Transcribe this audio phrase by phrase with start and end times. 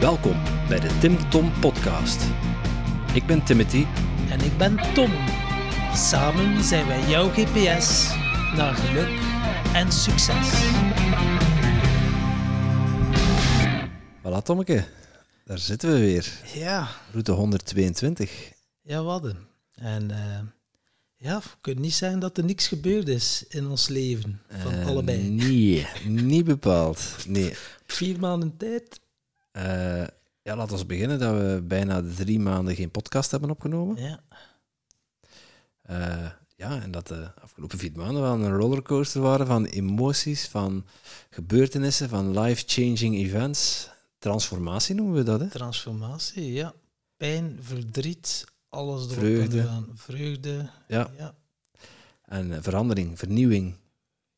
[0.00, 0.36] Welkom
[0.68, 2.24] bij de Tim Tom Podcast.
[3.14, 3.84] Ik ben Timothy.
[4.30, 5.10] En ik ben Tom.
[5.94, 8.14] Samen zijn wij jouw GPS
[8.56, 9.20] naar geluk
[9.74, 10.50] en succes.
[14.22, 14.84] Voilà, Tommeke.
[15.44, 16.32] Daar zitten we weer.
[16.54, 18.52] Ja, Route 122.
[18.82, 19.34] ja, wat.
[19.74, 20.40] En eh,
[21.16, 24.40] ja, het kan niet zijn dat er niks gebeurd is in ons leven.
[24.48, 25.28] Van Eh, allebei.
[25.30, 27.16] Nee, niet bepaald.
[27.28, 27.54] Nee.
[27.86, 29.00] Vier maanden tijd.
[29.52, 30.06] Eh,
[30.42, 33.96] ja, laten we beginnen dat we bijna drie maanden geen podcast hebben opgenomen.
[34.02, 34.20] Ja,
[35.82, 40.84] Eh, ja, en dat de afgelopen vier maanden wel een rollercoaster waren van emoties, van
[41.30, 43.88] gebeurtenissen, van life-changing events.
[44.18, 45.48] Transformatie noemen we dat, hè?
[45.48, 46.74] transformatie, ja.
[47.16, 48.44] Pijn, verdriet,
[48.76, 49.60] alles erop Vreugde.
[49.60, 49.88] en.
[49.94, 51.10] Vreugde, Ja.
[51.18, 51.34] ja.
[52.24, 53.74] En eh, verandering, vernieuwing.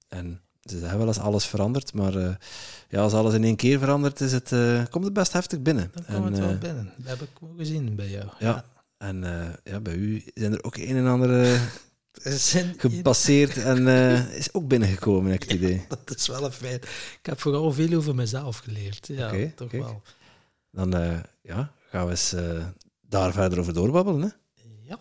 [0.08, 2.34] En ze hebben wel eens alles veranderd, maar eh,
[2.88, 5.90] ja, als alles in één keer verandert, is het, eh, komt het best heftig binnen.
[5.94, 6.92] Dan kwam het wel binnen.
[6.96, 8.28] Dat heb ik ook gezien bij jou.
[8.38, 8.64] Ja,
[8.98, 9.24] en
[9.64, 11.60] ja, bij u zijn er ook een en ander
[12.76, 13.86] gepasseerd en
[14.32, 15.84] is ook binnengekomen, heb ik het idee.
[15.88, 16.84] Dat is wel een feit.
[16.84, 19.06] Ik heb vooral veel over mezelf geleerd.
[19.06, 20.02] Ja, Oké, toch wel.
[20.70, 20.90] Dan
[21.42, 22.34] ja, gaan we eens
[23.08, 24.22] daar verder over doorbabbelen.
[24.22, 24.28] Hè?
[24.82, 24.98] Ja.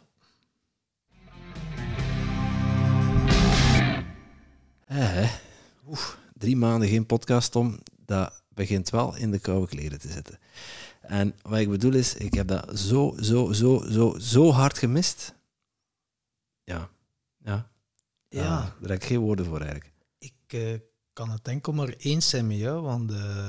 [4.86, 5.30] Eh, hè.
[5.88, 7.80] Oeh, drie maanden geen podcast, Tom.
[8.06, 10.40] Dat begint wel in de koude kleren te zitten.
[11.02, 15.34] En wat ik bedoel is, ik heb dat zo, zo, zo, zo, zo hard gemist.
[16.64, 16.90] Ja,
[17.38, 17.70] ja.
[18.30, 19.94] Ja, Ah, daar heb ik geen woorden voor eigenlijk.
[20.18, 20.74] ik eh,
[21.14, 23.48] kan het enkel maar eens zijn met jou, want eh,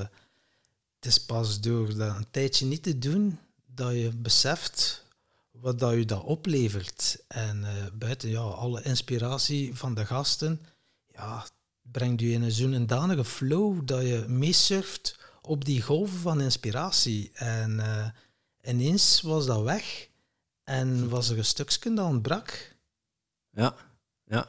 [0.95, 3.39] het is pas door dat een tijdje niet te doen
[3.79, 5.07] dat je beseft
[5.51, 7.25] wat dat je dat oplevert.
[7.29, 10.61] En eh, buiten ja, alle inspiratie van de gasten,
[11.07, 11.47] ja,
[11.83, 17.31] brengt je in een zo'n danige flow dat je meesurft op die golven van inspiratie.
[17.35, 18.07] En eh,
[18.70, 20.08] ineens was dat weg
[20.64, 22.77] en was er een stukje dat ontbrak.
[23.51, 23.75] Ja,
[24.25, 24.47] ja.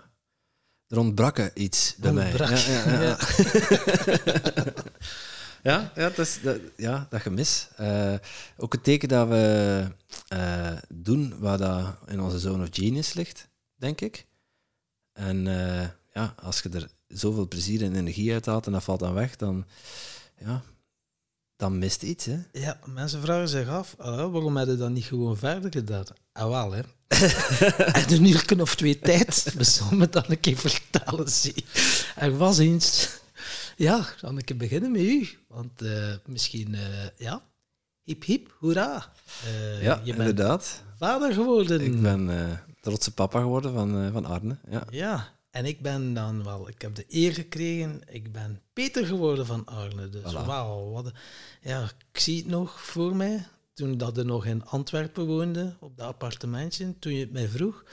[0.87, 2.27] Er ontbrak iets bij mij.
[2.27, 3.01] Ontbrak, ja, ja.
[3.01, 3.17] ja.
[5.63, 7.67] ja, ja, dat, is, dat, ja, dat gemis.
[7.75, 8.13] Eh,
[8.57, 9.85] ook het teken dat we
[10.27, 14.25] eh, doen wat dat in onze zone of genius ligt, denk ik.
[15.13, 18.99] En eh, ja, als je er zoveel plezier en energie uit haalt en dat valt
[18.99, 19.65] dan weg, dan,
[20.37, 20.63] ja,
[21.55, 22.25] dan mist iets.
[22.25, 22.37] Hè?
[22.51, 26.05] Ja, mensen vragen zich af, ah, waarom heb je dat niet gewoon verder gedaan?
[26.31, 26.81] Ah, wel, hè.
[27.99, 31.65] en een uur of twee tijd, we zullen me dan een keer vertellen, zie.
[32.15, 33.17] Er was eens...
[33.75, 35.38] Ja, dan keer beginnen met u.
[35.49, 37.43] Want eh, misschien, eh, ja,
[38.03, 39.11] hip hip, hoera.
[39.45, 40.83] Eh, ja, je bent inderdaad.
[40.97, 41.81] vader geworden.
[41.81, 42.29] Ik ben
[42.81, 44.57] trotse papa geworden van, van Arne.
[44.69, 44.83] Ja.
[44.89, 49.45] Ja, en ik ben dan wel, ik heb de eer gekregen, ik ben Peter geworden
[49.45, 50.09] van Arne.
[50.09, 50.45] Dus Voilà.
[50.45, 51.13] wauw, wat een-
[51.61, 55.97] ja, ik zie het nog voor mij, toen dat je nog in Antwerpen woonde, op
[55.97, 57.83] dat appartementje, toen je het mij vroeg.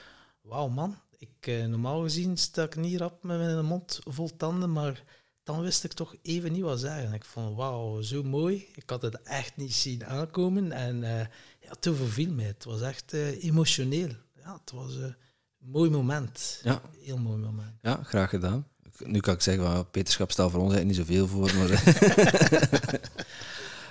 [0.41, 5.03] Wauw man, ik, normaal gezien sta ik niet rap met mijn mond vol tanden, maar
[5.47, 7.13] dan wist ik toch even niet wat zeggen.
[7.13, 8.67] Ik vond, wauw, zo mooi.
[8.75, 11.25] Ik had het echt niet zien aankomen en eh,
[11.59, 12.45] ja, toen verviel mij.
[12.45, 14.09] Het was echt eh, emotioneel.
[14.43, 15.15] Ja, het was eh, een
[15.59, 16.59] mooi moment.
[16.63, 16.81] Ja.
[17.01, 17.73] Heel mooi moment.
[17.81, 18.67] Ja, graag gedaan.
[19.03, 21.69] Nu kan ik zeggen, well, Peterschap stelt voor ons eigenlijk niet zoveel voor, maar...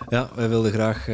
[0.14, 1.06] ja, wij wilden graag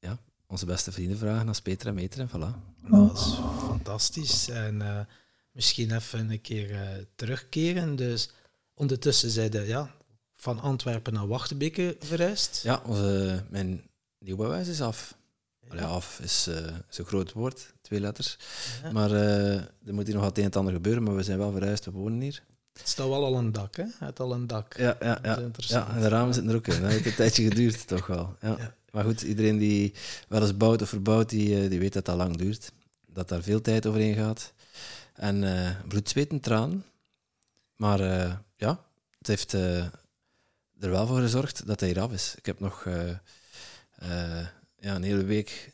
[0.00, 2.54] ja, onze beste vrienden vragen als Peter en Meter en voilà.
[2.90, 4.48] Dat was fantastisch.
[4.48, 5.06] En
[5.52, 7.96] misschien even een keer terugkeren.
[7.96, 8.30] Dus
[8.78, 9.94] ondertussen zeiden ja,
[10.36, 12.60] van Antwerpen naar Wachtenbeke verhuisd.
[12.62, 13.82] Ja, onze, mijn
[14.18, 15.16] nieuwbouwhuis is af.
[15.72, 15.84] Ja.
[15.84, 16.48] af is
[16.88, 18.36] zo'n groot woord, twee letters.
[18.82, 18.92] Ja.
[18.92, 21.38] Maar eh, er moet hier nog wat een en het ander gebeuren, maar we zijn
[21.38, 22.42] wel verhuisd, we wonen hier.
[22.72, 23.84] Het staat wel al een dak, hè?
[23.98, 24.76] Het al een dak.
[24.76, 25.50] Ja, ja, ja.
[25.56, 26.80] ja en de ramen zitten er ook in.
[26.80, 28.36] Dat heeft een tijdje geduurd, toch wel.
[28.40, 28.56] Ja.
[28.58, 28.74] Ja.
[28.90, 29.94] Maar goed, iedereen die
[30.28, 32.72] wel eens bouwt of verbouwt, die, eh, die weet dat dat lang duurt.
[33.06, 34.52] Dat daar veel tijd overheen gaat.
[35.14, 36.84] En eh bloed, zweet en traan.
[37.76, 38.84] Maar eh, ja,
[39.18, 39.84] het heeft eh,
[40.78, 42.34] er wel voor gezorgd dat hij hier af is.
[42.36, 44.46] Ik heb nog eh, eh,
[44.78, 45.72] ja, een hele week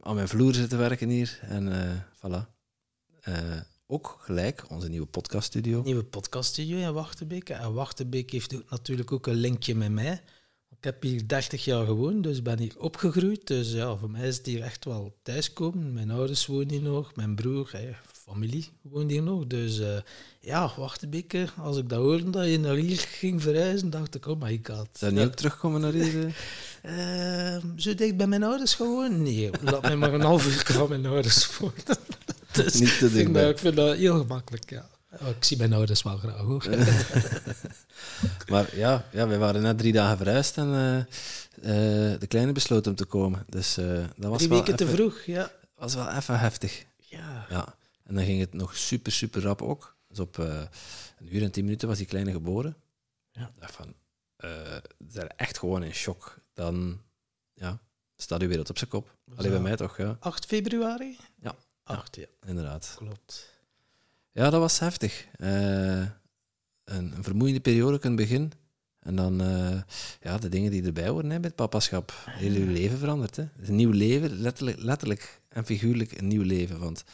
[0.00, 1.38] aan mijn vloer zitten werken hier.
[1.42, 2.58] En voilà.
[3.86, 5.82] Ook gelijk onze nieuwe podcaststudio.
[5.82, 7.54] Nieuwe podcaststudio in Wachtenbeke.
[7.54, 10.22] En Wachtenbeke heeft natuurlijk ook een linkje met mij.
[10.68, 13.46] Ik heb hier 30 jaar gewoond, dus ben hier opgegroeid.
[13.46, 15.92] Dus ja, voor mij is het hier echt wel thuiskomen.
[15.92, 17.90] Mijn ouders wonen hier nog, mijn broer, hè,
[18.30, 19.46] familie woont hier nog.
[19.46, 19.96] Dus eh,
[20.40, 24.40] ja, Wachtenbeke, als ik dat hoorde dat je naar hier ging verhuizen, dacht ik, oh
[24.40, 24.88] my god.
[24.92, 26.34] Zou je ook terugkomen naar hier?
[26.82, 29.22] Eh, zo dicht bij mijn ouders gewoon?
[29.22, 31.72] Nee, laat mij maar een half uur van mijn ouders voor.
[32.52, 33.42] dus Niet te ik vind, dichtbij.
[33.42, 34.88] dat, ik vind dat heel gemakkelijk, ja.
[35.20, 36.64] Oh, ik zie mijn ouders wel graag hoor.
[38.50, 41.06] maar ja, ja, wij waren net drie dagen verhuisd en
[41.62, 41.70] eh,
[42.18, 43.44] de kleine besloot om te komen.
[43.48, 43.86] Dus eh,
[44.16, 45.50] dat was Drie wel weken te vroeg, ja.
[45.78, 46.84] was wel even heftig.
[46.98, 47.46] Ja.
[47.50, 47.74] Ja.
[48.10, 49.96] En dan ging het nog super, super rap ook.
[50.08, 50.62] Dus op eh,
[51.18, 52.76] een uur en tien minuten was die kleine geboren.
[53.30, 53.46] Ja.
[53.46, 53.94] Ik dacht van,
[54.36, 54.48] eh
[54.98, 56.38] ze zijn echt gewoon in shock.
[56.52, 57.00] Dan
[57.54, 57.80] ja,
[58.16, 59.16] staat uw wereld op zijn kop.
[59.34, 60.16] Alleen bij mij toch, ja.
[60.20, 61.18] 8 februari?
[61.40, 61.56] Ja.
[61.82, 62.26] 8, ja.
[62.46, 62.94] Inderdaad.
[62.96, 63.54] Klopt.
[64.32, 65.26] Ja, dat was heftig.
[65.32, 66.12] Eh, een,
[66.84, 68.52] een vermoeiende periode in het begin.
[68.98, 69.38] En dan
[70.20, 72.12] ja, de dingen die erbij horen hè, bij het papaschap.
[72.24, 73.36] Heel je leven verandert.
[73.36, 73.42] Hè.
[73.42, 76.78] Het is een nieuw leven, letterlijk, letterlijk en figuurlijk een nieuw leven.
[76.78, 77.04] Want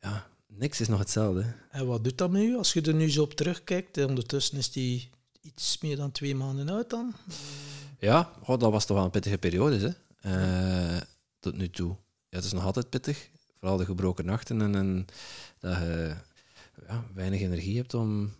[0.00, 1.54] ja, niks is nog hetzelfde.
[1.70, 3.96] En wat doet dat met u als je er nu zo op terugkijkt?
[3.96, 5.10] En ondertussen is die
[5.40, 7.14] iets meer dan twee maanden uit dan?
[7.98, 9.78] Ja, goh, dat was toch wel een pittige periode.
[9.78, 9.90] Hè.
[10.20, 11.00] Eh,
[11.40, 11.96] tot nu toe.
[12.28, 13.28] Ja, het is nog altijd pittig.
[13.58, 15.06] Vooral de gebroken nachten en, en
[15.58, 16.14] dat je
[16.88, 18.32] ja, weinig energie hebt om...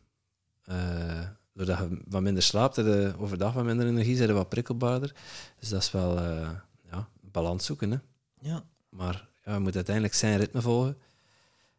[0.65, 1.21] eh,
[1.53, 5.15] doordat je wat minder slaapt, je overdag wat minder energie, zijn wat prikkelbaarder.
[5.59, 6.51] Dus dat is wel eh,
[6.91, 7.91] ja, balans zoeken.
[7.91, 7.99] Hè.
[8.41, 8.65] Ja.
[8.89, 10.97] Maar ja, je moet uiteindelijk zijn ritme volgen.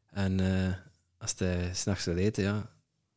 [0.09, 0.73] En eh,
[1.17, 2.69] als hij s'nachts wil eten, ja,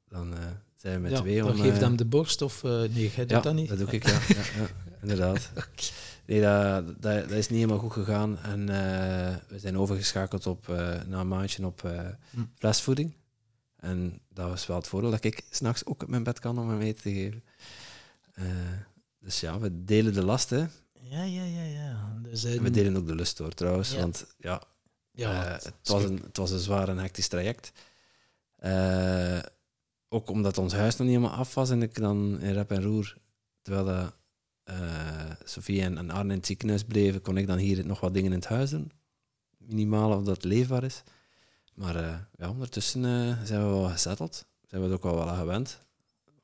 [0.09, 0.39] dan eh,
[0.77, 1.57] zijn we met ja, twee dan om...
[1.57, 2.63] geeft eh, hem de borst of...
[2.63, 3.69] nee, jij doet ja, dat niet?
[3.69, 4.21] dat doe ik, ja.
[4.29, 4.67] ja, ja
[5.01, 5.51] inderdaad.
[6.27, 8.39] Nee, dat, dat, dat is niet helemaal goed gegaan.
[8.39, 8.67] En
[9.49, 10.67] we zijn overgeschakeld op,
[11.07, 11.81] na een maandje op
[12.31, 12.41] Hm.
[12.55, 13.15] flesvoeding.
[13.77, 16.69] En dat was wel het voordeel dat ik s'nachts ook op mijn bed kan om
[16.69, 17.43] hem eten te geven.
[19.21, 20.67] Dus ja, we delen de last, hè.
[20.93, 22.21] Ja, ja, ja, ja.
[22.45, 23.93] En we delen ook de lust door, trouwens.
[23.93, 24.01] Ja.
[24.01, 24.63] Want ja,
[25.13, 27.73] ja, eh, het, was een, het was een zwaar en hectisch traject.
[28.57, 29.39] Eh,
[30.09, 32.83] ook omdat ons huis nog niet helemaal af was en ik dan in rep en
[32.83, 33.17] roer,
[33.63, 34.15] terwijl dat,
[34.65, 38.15] eh, Sofie en, en Arne in het ziekenhuis bleven, kon ik dan hier nog wat
[38.15, 38.93] dingen in het huis doen.
[39.59, 41.03] Minimaal of dat leefbaar is.
[41.75, 41.95] Maar
[42.37, 43.03] ja, ondertussen
[43.47, 44.47] zijn we wel gezetteld.
[44.67, 45.79] Zijn we het ook wel wel aan gewend.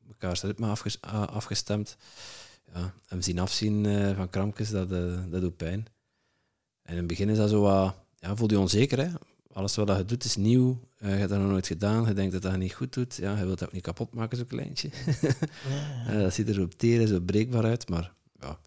[0.00, 1.96] Mekaars ritme afges- afgestemd.
[2.74, 3.84] Ja, hem zien afzien
[4.14, 4.88] van krampjes, dat,
[5.30, 5.86] dat doet pijn.
[6.82, 7.94] En in het begin is dat zo wat...
[8.20, 9.08] Ja, voel je onzeker, hè.
[9.52, 10.80] Alles wat je doet is nieuw.
[10.98, 12.06] Eh, je hebt dat nog nooit gedaan.
[12.06, 13.16] Je denkt dat dat niet goed doet.
[13.16, 14.90] Ja, je wilt dat ook niet kapot maken, zo'n kleintje.
[15.20, 15.30] Ja.
[16.14, 17.88] Eh, dat ziet er zo teren, zo breekbaar uit.
[17.88, 18.58] Maar ja,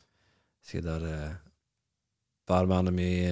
[0.62, 1.38] als je daar eh, een
[2.44, 3.32] paar maanden mee,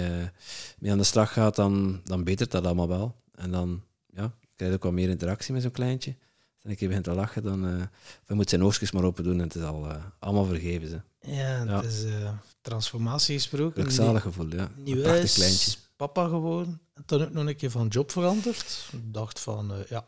[0.78, 3.16] mee aan de slag gaat, dan, dan betert dat allemaal wel.
[3.34, 3.82] En dan
[4.14, 6.10] ja, krijg je ook wat meer interactie met zo'n kleintje.
[6.10, 7.88] Als hij een keer begint te lachen, dan
[8.26, 9.86] je moet zijn oogstjes maar open doen en het is al
[10.18, 10.88] allemaal vergeven.
[10.88, 11.00] Ze.
[11.20, 11.76] Ja, Ja.
[11.76, 12.30] het is eh,
[12.60, 13.82] transformatie gesproken.
[13.82, 14.70] Gelukzalig gevoel, ja.
[14.76, 15.78] Nieuw huis.
[16.06, 16.80] Papa geworden.
[16.94, 18.88] En toen ook nog een keer van job veranderd.
[18.92, 20.06] Ik dacht van, eh, ja,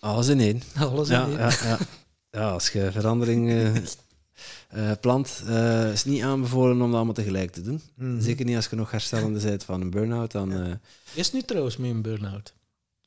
[0.00, 0.62] Alles in één.
[0.90, 1.38] alles Ja, in één.
[1.38, 1.78] ja, ja.
[2.30, 3.76] ja, als je verandering eh,
[4.68, 5.42] eh, plant,
[5.92, 7.82] is niet aanbevolen om dat allemaal tegelijk te doen.
[7.94, 8.20] Mhm.
[8.20, 10.30] Zeker niet als je nog herstellende bent van een burn-out.
[10.32, 10.78] Dan
[11.14, 12.52] Is nu trouwens met een burn-out?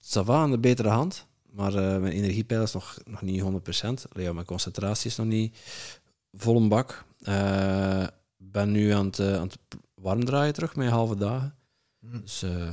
[0.03, 1.25] ça va aan de betere hand.
[1.51, 3.45] Maar mijn energiepeil is nog, nog niet 100%.
[4.11, 5.57] Allee, ja, mijn concentratie is nog niet
[6.33, 7.05] vol een bak.
[8.37, 9.57] Ben nu aan het, aan het
[9.93, 11.55] warm draaien terug met halve dagen.
[12.01, 12.19] Hm.
[12.21, 12.65] Dus eh,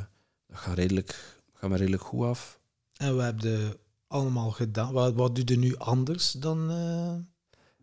[0.47, 2.61] dat gaat, redelijk, gaat me redelijk goed af.
[2.97, 3.77] En we hebben
[4.07, 4.93] allemaal gedaan.
[4.93, 6.71] Wat, wat doe je nu anders dan...
[6.71, 7.15] eh,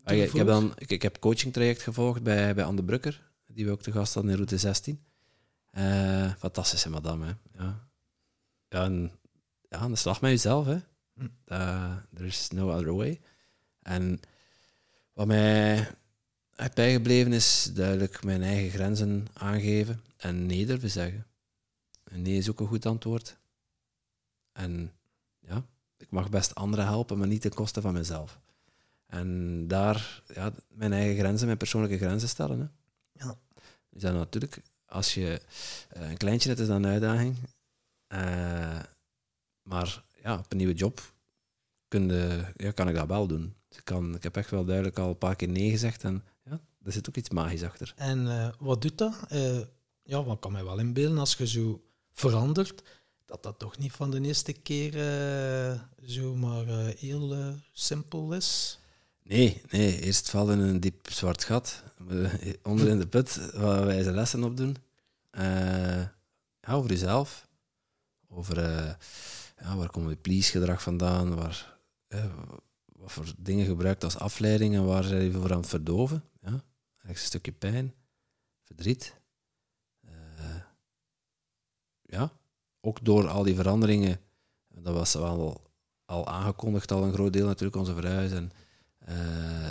[0.04, 3.30] Ah, ik, heb dan ik, ik heb coaching traject gevolgd bij, bij Anne de Brukker,
[3.46, 5.04] die we ook te gast hadden in route 16.
[5.70, 7.32] Eh, fantastische madame, hè.
[7.64, 7.88] Ja.
[8.68, 9.10] Ja, en,
[9.68, 10.78] ja, aan de slag met jezelf, hè.
[11.14, 11.26] Hm.
[12.14, 13.20] there is no other way.
[13.82, 14.20] En
[15.12, 15.88] wat mij
[16.74, 21.26] bijgebleven is duidelijk mijn eigen grenzen aangeven en nee durven zeggen.
[22.10, 23.38] Nee is ook een goed antwoord.
[24.52, 24.92] En
[25.40, 28.40] ja, ik mag best anderen helpen, maar niet ten koste van mezelf.
[29.06, 32.60] En daar ja, mijn eigen grenzen, mijn persoonlijke grenzen stellen.
[32.60, 32.66] Hè.
[33.24, 33.38] Ja.
[33.90, 35.40] Dus dan natuurlijk, als je
[35.88, 37.36] eh, een kleintje hebt, is dat een uitdaging.
[38.06, 38.80] Eh,
[39.62, 41.12] maar ja, op een nieuwe job
[41.88, 43.54] kun je, ja, kan ik dat wel doen.
[43.68, 46.24] Dus ik, kan, ik heb echt wel duidelijk al een paar keer nee gezegd en
[46.44, 47.92] ja, er zit ook iets magisch achter.
[47.96, 49.26] En eh, wat doet dat?
[50.02, 51.85] Ja, wat kan mij wel inbeelden als je zo
[52.16, 52.82] verandert,
[53.24, 58.78] dat dat toch niet van de eerste keer eh, zomaar eh, heel eh, simpel is.
[59.22, 61.82] Nee, nee, eerst vallen in een diep zwart gat,
[62.62, 64.76] onder in de put, waar wij zijn lessen op doen.
[66.68, 67.48] Over jezelf,
[68.28, 68.56] over
[69.58, 71.78] ja, waar komt je please-gedrag vandaan, waar,
[72.86, 76.24] wat voor dingen gebruikt als afleiding en waar zijn je voor aan het verdoven.
[76.42, 76.64] Ja?
[77.02, 77.94] Een stukje pijn,
[78.64, 79.14] verdriet.
[82.06, 82.32] Ja,
[82.80, 84.20] ook door al die veranderingen,
[84.68, 85.64] dat was wel
[86.04, 88.50] al aangekondigd, al een groot deel natuurlijk, onze verhuis en
[88.98, 89.68] eh,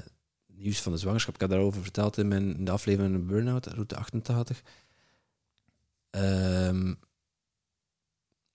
[0.47, 1.33] nieuws van de zwangerschap.
[1.33, 4.61] Ik heb daarover verteld in, mijn, in de aflevering van Burnout, route 88.
[6.09, 6.93] Ehm,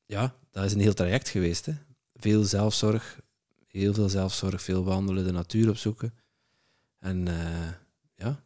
[0.07, 1.67] ja, dat is een heel traject geweest.
[1.67, 1.73] Hè.
[2.15, 3.21] veel zelfzorg,
[3.67, 6.15] heel veel zelfzorg, veel wandelen, de natuur opzoeken.
[6.99, 7.73] En eh,
[8.15, 8.43] ja,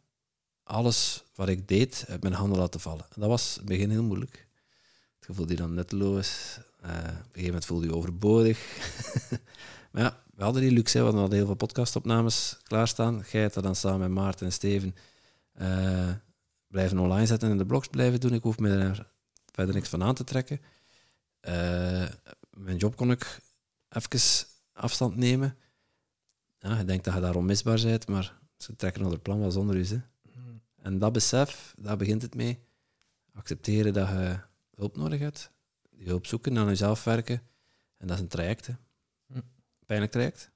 [0.63, 3.05] alles wat ik deed, heb mijn handen laten vallen.
[3.15, 4.44] Dat was in het begin heel moeilijk.
[5.25, 6.59] Het gevoel die dan nutteloos.
[6.85, 8.59] Uh, op een gegeven moment voelde je overbodig.
[9.91, 13.23] maar ja, we hadden die luxe, want we hadden heel veel podcastopnames klaarstaan.
[13.23, 14.95] Gij dat dan samen met Maarten en Steven
[15.61, 16.11] uh,
[16.67, 18.33] blijven online zetten en de blogs blijven doen.
[18.33, 19.07] Ik hoef me er
[19.51, 20.59] verder niks van aan te trekken.
[21.41, 22.07] Uh,
[22.49, 23.39] mijn job kon ik
[23.89, 25.57] even afstand nemen.
[26.59, 29.75] Ja, je denkt dat je daar onmisbaar bent, maar ze trekken onder plan wel zonder
[29.75, 29.85] u.
[29.85, 30.61] Hmm.
[30.81, 32.59] En dat besef, daar begint het mee.
[33.33, 34.39] Accepteren dat je
[34.75, 35.51] hulp nodig hebt.
[35.89, 37.41] Die hulp zoeken, aan jezelf werken.
[37.97, 38.67] En dat is een traject.
[38.67, 38.73] Hè.
[39.27, 39.43] Hmm.
[39.85, 40.51] Pijnlijk traject.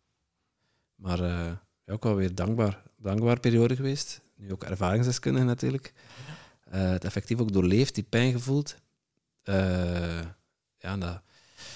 [0.95, 1.51] Maar uh,
[1.83, 2.83] ja, ook wel weer dankbaar.
[2.97, 4.21] Dankbaar periode geweest.
[4.35, 5.93] Nu ook ervaringsdeskundige natuurlijk.
[6.73, 8.75] Uh, het effectief ook doorleefd, die pijn gevoeld.
[9.43, 10.21] Uh,
[10.77, 11.21] ja, dat,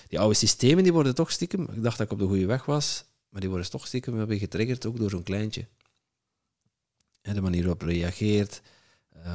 [0.07, 2.65] die oude systemen die worden toch stiekem, ik dacht dat ik op de goede weg
[2.65, 5.67] was, maar die worden toch stiekem hebben getriggerd, ook door zo'n kleintje.
[7.21, 8.61] En de manier waarop reageert,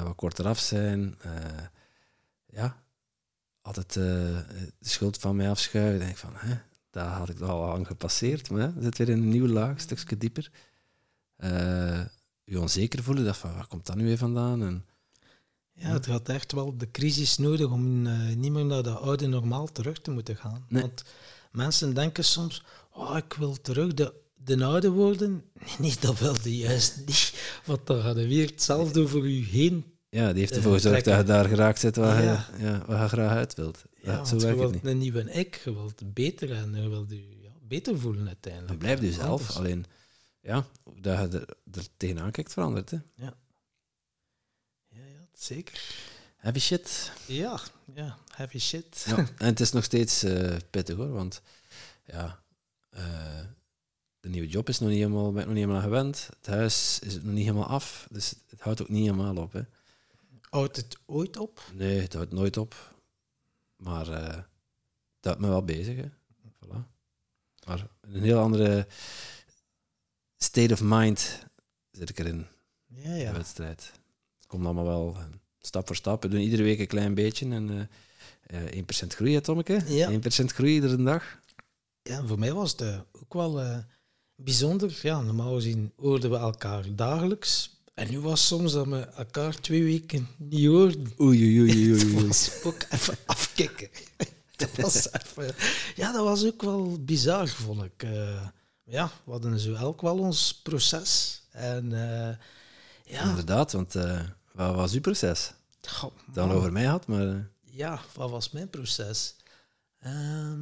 [0.04, 1.18] wat korter af zijn,
[2.46, 2.82] ja,
[3.68, 4.04] altijd uh,
[4.78, 5.98] de schuld van mij afschuiven.
[5.98, 6.54] denk van, hè,
[6.90, 9.80] daar had ik al lang gepasseerd, maar hè, zit weer in een nieuw laag, een
[9.80, 10.50] stukje dieper.
[12.44, 14.62] je onzeker voelen, dacht van, waar komt dat nu weer vandaan?
[14.62, 14.84] En,
[15.80, 19.26] ja, het gaat echt wel de crisis nodig om uh, niet meer naar de oude
[19.26, 20.66] normaal terug te moeten gaan.
[20.68, 21.04] Want
[21.52, 25.44] mensen denken soms, oh, ik wil terug de, de oude worden.
[25.78, 27.60] Nee, dat wilde juist niet.
[27.64, 29.97] Want dan gaat er weer hetzelfde voor u heen.
[30.10, 32.46] Ja, die heeft ervoor uh, gezorgd dat je daar geraakt zit waar, ja.
[32.56, 33.84] je, ja, waar je graag uit wilt.
[34.02, 37.40] Ja, zo werkt je wilt een nieuwe ik, je wilt beter en je wilt je
[37.40, 38.72] ja, beter voelen uiteindelijk.
[38.72, 39.84] Je blijft jezelf, alleen
[40.40, 42.90] ja, dat je er, er tegenaan kijkt verandert.
[42.90, 42.98] Hè.
[43.14, 43.34] Ja.
[45.38, 45.80] Zeker.
[46.36, 47.12] Heavy shit.
[47.26, 47.60] Ja,
[47.94, 49.04] ja heavy shit.
[49.06, 51.42] Ja, en het is nog steeds uh, pittig hoor, want
[52.04, 52.42] ja,
[52.96, 53.40] uh,
[54.20, 56.28] de nieuwe job is nog niet helemaal, ben ik nog niet helemaal gewend.
[56.36, 59.52] Het huis is nog niet helemaal af, dus het, het houdt ook niet helemaal op.
[59.52, 59.60] Hè.
[60.50, 61.60] Houdt het ooit op?
[61.74, 62.94] Nee, het houdt nooit op.
[63.76, 64.26] Maar uh,
[65.16, 65.96] het houdt me wel bezig.
[65.96, 66.08] Hè.
[66.64, 66.96] Voilà.
[67.66, 68.86] Maar een heel andere
[70.36, 71.46] state of mind
[71.90, 72.46] zit ik erin.
[72.86, 73.30] Ja, ja.
[73.30, 73.92] De wedstrijd
[74.46, 75.24] komt allemaal wel eh,
[75.58, 76.22] stap voor stap.
[76.22, 77.50] We doen iedere week een klein beetje.
[77.50, 77.70] En
[78.50, 79.82] uh, uh, 1% groei, hè, Tommeke?
[79.86, 80.10] Ja.
[80.12, 81.40] 1% groei iedere dag.
[82.02, 83.78] Ja, voor mij was het ook wel uh,
[84.34, 84.98] bijzonder.
[85.02, 87.77] Ja, normaal gezien hoorden we elkaar dagelijks.
[87.98, 91.12] En nu was soms dat we elkaar twee weken niet hoorden.
[91.20, 92.26] Oei, oei, oei, oei.
[92.26, 93.88] Was ook even afkicken.
[94.56, 95.54] dat was even,
[95.94, 98.02] ja, dat was ook wel bizar, vond ik.
[98.02, 98.46] Uh,
[98.84, 101.42] ja, we hadden zo elk wel ons proces.
[101.50, 101.90] En
[103.04, 103.22] ja.
[103.22, 103.92] Inderdaad, want
[104.52, 105.52] wat was uw proces?
[106.32, 107.28] Dan over mij had, maar...
[107.28, 109.36] Eh, ja, wat was mijn proces?
[110.06, 110.52] Uh,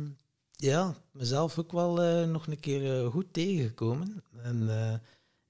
[0.52, 4.22] ja, mezelf ook wel uh, nog een keer uh, goed tegengekomen.
[4.42, 4.68] En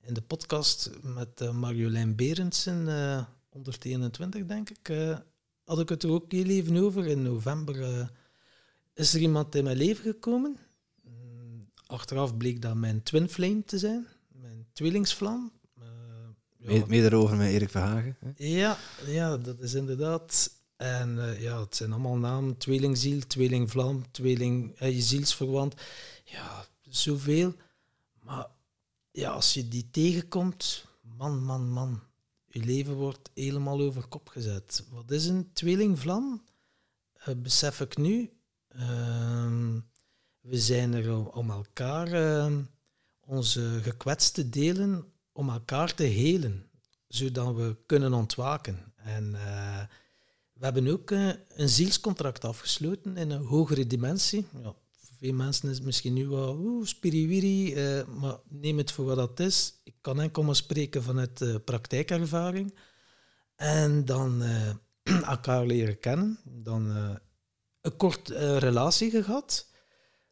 [0.06, 2.86] in de podcast met Marjolein Berendsen,
[3.48, 5.16] 121 denk ik,
[5.64, 7.06] had ik het er ook heel even over.
[7.06, 8.10] In november
[8.94, 10.56] is er iemand in mijn leven gekomen.
[11.02, 15.52] Mm, achteraf bleek dat mijn twin flame te zijn, mijn tweelingsvlam.
[16.58, 16.84] Ja.
[16.86, 18.16] Meer daarover met Erik Verhagen.
[18.20, 18.30] Hè?
[18.36, 20.50] Ja, ja, dat is inderdaad.
[20.76, 22.56] En uh, ja, het zijn allemaal namen.
[22.56, 25.74] Tweelingziel, tweelingvlam, tweeling, uh, je zielsverwant.
[26.24, 27.54] Ja, zoveel.
[28.20, 28.46] Maar
[29.16, 32.00] ja, als je die tegenkomt, man, man, man.
[32.46, 34.84] Je leven wordt helemaal over kop gezet.
[34.90, 36.42] Wat is een tweelingvlam?
[37.28, 38.30] Uh, besef ik nu.
[38.68, 39.80] Ehm,
[40.40, 42.62] we zijn er om elkaar ehm,
[43.20, 46.70] onze gekwetste delen om elkaar te helen,
[47.08, 48.92] zodat we kunnen ontwaken.
[48.96, 49.82] En uh,
[50.52, 54.46] we hebben ook uh, een zielscontract afgesloten in een hogere dimensie.
[54.62, 54.74] Ja,
[55.16, 59.80] veel mensen is misschien nu wel spiriwiri, uh, maar neem het voor wat dat is.
[59.84, 62.74] Ik kan enkel maar spreken vanuit praktijkervaring.
[63.56, 64.42] En dan
[65.24, 66.90] elkaar leren kennen, dan
[67.80, 69.70] een kort relatie gehad.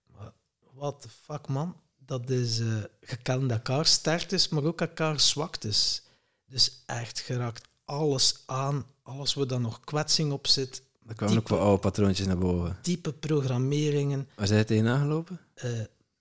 [0.06, 0.32] Maar
[0.72, 1.76] wat de fuck man,
[2.06, 6.02] dat is, uh, je kent elkaar sterktes, maar ook elkaar zwaktes.
[6.46, 10.82] Dus echt geraakt alles aan, alles waar dan nog kwetsing op zit.
[11.06, 12.78] Er kwamen ook wel oude patroontjes naar boven.
[12.82, 14.28] Type programmeringen.
[14.36, 15.40] Waar zijn je tegenaan gelopen?
[15.64, 15.70] Uh,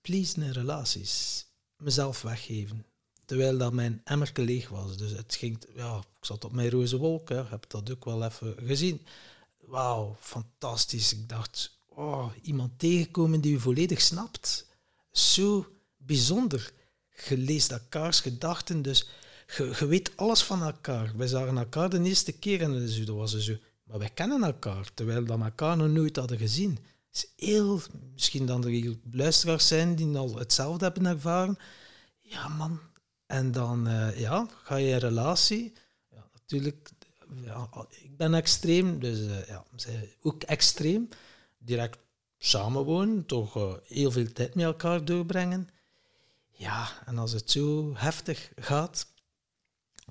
[0.00, 1.46] pleasende relaties.
[1.76, 2.84] Mezelf weggeven.
[3.24, 4.96] Terwijl dat mijn emmerke leeg was.
[4.96, 7.44] Dus het ging, ja, ik zat op mijn roze wolk, hè.
[7.44, 9.00] heb dat ook wel even gezien.
[9.58, 11.12] Wauw, fantastisch.
[11.12, 14.66] Ik dacht, oh, iemand tegenkomen die u volledig snapt.
[15.12, 16.72] Zo bijzonder.
[17.28, 19.08] Je leest elkaars gedachten, dus
[19.56, 21.12] je, je, weet alles van elkaar.
[21.16, 23.56] Wij zagen elkaar de eerste keer en dat was zo.
[23.84, 26.78] Maar wij kennen elkaar, terwijl we elkaar nog nooit hadden gezien.
[27.12, 27.80] is heel,
[28.12, 31.58] misschien dan er hier luisteraars zijn die al hetzelfde hebben ervaren.
[32.20, 32.80] Ja, man.
[33.26, 35.72] En dan eh, ja, ga je in relatie.
[36.10, 36.90] Ja, natuurlijk,
[37.90, 39.64] ik ben extreem, dus uh, ja,
[40.22, 41.08] ook extreem.
[41.58, 41.98] Direct
[42.38, 45.68] samenwonen, toch uh, heel veel tijd met elkaar doorbrengen.
[46.50, 49.06] Ja, en als het zo heftig gaat,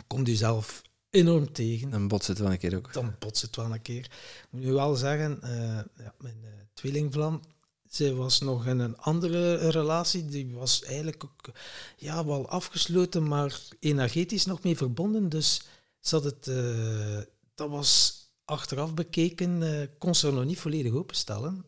[0.08, 0.82] komt u zelf
[1.14, 1.90] enorm tegen.
[1.90, 2.94] Dan botst het wel een keer ook.
[2.94, 4.06] Dan botst het wel een keer.
[4.06, 5.50] Ik moet nu wel zeggen, uh,
[5.98, 7.42] ja, mijn uh, tweelingvlam,
[7.90, 10.26] zij was nog in een andere relatie.
[10.26, 11.56] Die was eigenlijk ook
[11.98, 15.30] ja, wel afgesloten, maar energetisch nog mee verbonden.
[15.30, 15.62] Dus
[16.00, 17.20] zat het, uh,
[17.56, 21.66] dat was achteraf bekeken, kon ze er nog niet volledig openstellen.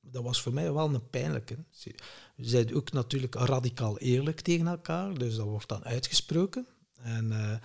[0.00, 1.56] Dat was voor mij wel een pijnlijke.
[1.70, 1.94] Ze
[2.36, 6.66] zijn ook natuurlijk radicaal eerlijk tegen elkaar, dus dat wordt dan uitgesproken.
[7.02, 7.60] En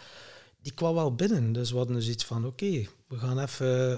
[0.63, 1.53] die kwam wel binnen.
[1.53, 3.93] Dus we hadden dus iets van, oké, we gaan even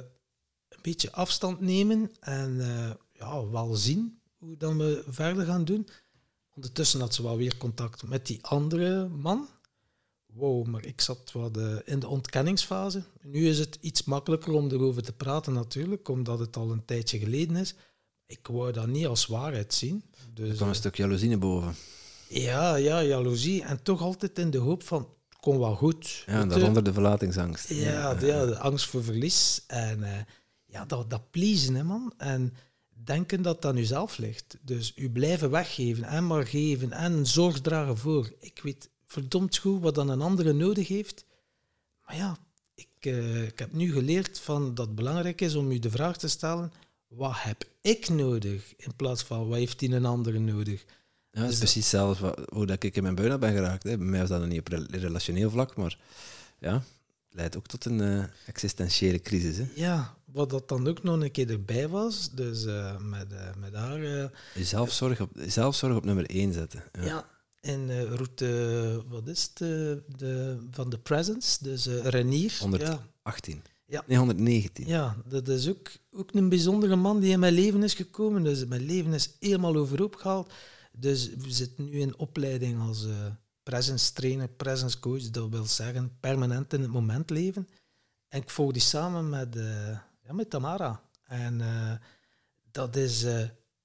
[0.70, 5.88] een beetje afstand nemen en uh, ja, wel zien hoe dan we verder gaan doen.
[6.56, 9.48] Ondertussen had ze wel weer contact met die andere man.
[10.26, 13.04] Wow, maar ik zat wat uh, in de ontkenningsfase.
[13.22, 17.20] Nu is het iets makkelijker om erover te praten natuurlijk, omdat het al een tijdje
[17.20, 17.76] geleden is.
[18.26, 20.04] Ik wou dat niet als waarheid zien.
[20.34, 21.76] Dus, er kwam een stuk jaloezie naar boven.
[22.30, 23.64] Ja, ja, jaloezie.
[23.64, 25.10] En toch altijd in de hoop van,
[25.46, 26.24] kon wel goed.
[26.26, 27.70] Ja, en daaronder de verlatingsangst.
[27.70, 29.64] Ja, ja, de, ja, de angst voor verlies.
[29.68, 30.10] En uh,
[30.66, 32.14] ja, dat, dat pleasen, hè, man.
[32.18, 32.54] En
[33.04, 34.58] denken dat dat aan jezelf ligt.
[34.62, 38.34] Dus u blijven weggeven en maar geven en zorg dragen voor.
[38.40, 41.26] Ik weet verdomd goed wat dan een andere nodig heeft.
[42.06, 42.38] Maar ja,
[42.76, 46.18] ik, uh, ik heb nu geleerd van dat het belangrijk is om u de vraag
[46.18, 46.72] te stellen:
[47.08, 48.74] wat heb ik nodig?
[48.78, 50.86] In plaats van wat heeft die een andere nodig?
[51.36, 53.84] Ja, dat is dus precies zelf hoe dat ik in mijn burn ben geraakt.
[53.84, 53.98] Hè.
[53.98, 55.98] Bij mij was dat nog niet op relationeel vlak, maar
[56.60, 56.84] ja,
[57.30, 59.58] leidt ook tot een uh, existentiële crisis.
[59.58, 59.66] Hè.
[59.74, 63.74] Ja, wat dat dan ook nog een keer erbij was, dus uh, met, uh, met
[63.74, 64.32] haar...
[64.56, 66.84] zelfzorg, op, zelfzorg op nummer 1 zetten.
[66.92, 67.26] Ja, ja
[67.62, 69.58] in route, wat is het,
[70.18, 72.58] de, van de Presence, dus Renier.
[72.60, 73.62] 118.
[73.88, 74.04] Ja.
[74.08, 74.88] Nee, 119.
[74.88, 78.44] Ja, dat is ook, ook een bijzondere man die in mijn leven is gekomen.
[78.44, 80.54] Dus mijn leven is helemaal overhoop gehaald.
[80.98, 83.26] Dus we zitten nu in opleiding als uh,
[83.64, 85.30] presence trainer, presence coach.
[85.30, 87.68] Dat wil zeggen permanent in het moment leven.
[88.28, 89.90] En ik volg die samen met, uh,
[90.24, 91.02] ja, met Tamara.
[91.24, 91.94] En uh,
[92.72, 93.26] dat is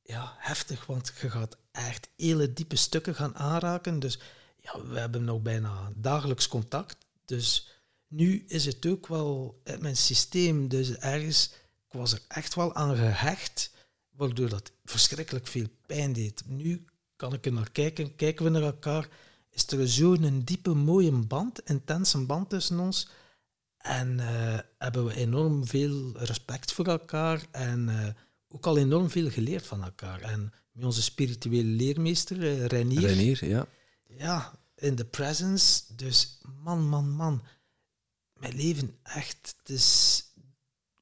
[0.03, 3.99] ja, heftig, want je gaat echt hele diepe stukken gaan aanraken.
[3.99, 4.19] Dus
[4.57, 6.97] ja, we hebben nog bijna dagelijks contact.
[7.25, 7.69] Dus
[8.07, 10.69] nu is het ook wel uit mijn systeem.
[10.69, 11.53] Dus ergens,
[11.89, 13.71] ik was er echt wel aan gehecht,
[14.11, 16.43] waardoor dat verschrikkelijk veel pijn deed.
[16.47, 16.85] Nu
[17.21, 19.09] kan ik er naar kijken, kijken we naar elkaar,
[19.51, 23.09] is er zo'n diepe, mooie band, intense band tussen ons.
[23.77, 28.07] En uh, hebben we enorm veel respect voor elkaar en uh,
[28.49, 30.21] ook al enorm veel geleerd van elkaar.
[30.21, 33.01] En met onze spirituele leermeester, uh, Renier.
[33.01, 33.67] Renier, ja.
[34.07, 35.83] Ja, in the presence.
[35.97, 37.43] Dus man, man, man.
[38.35, 40.23] Mijn leven echt, het is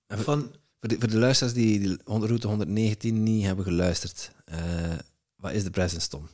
[0.08, 0.54] van...
[0.80, 4.30] Voor de, voor de luisteraars die, die route 119 niet hebben geluisterd,
[5.38, 6.28] wat is de presence, Tom?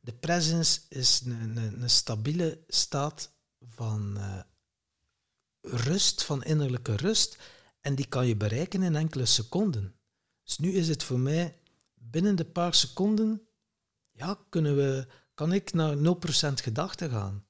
[0.00, 3.30] De presence is een, een, een stabiele staat
[3.68, 4.40] van uh,
[5.60, 7.38] rust, van innerlijke rust.
[7.80, 9.94] En die kan je bereiken in enkele seconden.
[10.44, 11.58] Dus nu is het voor mij
[11.94, 13.42] binnen de paar seconden,
[14.10, 16.00] ja, kunnen we, kan ik naar 0%
[16.62, 17.44] gedachten gaan.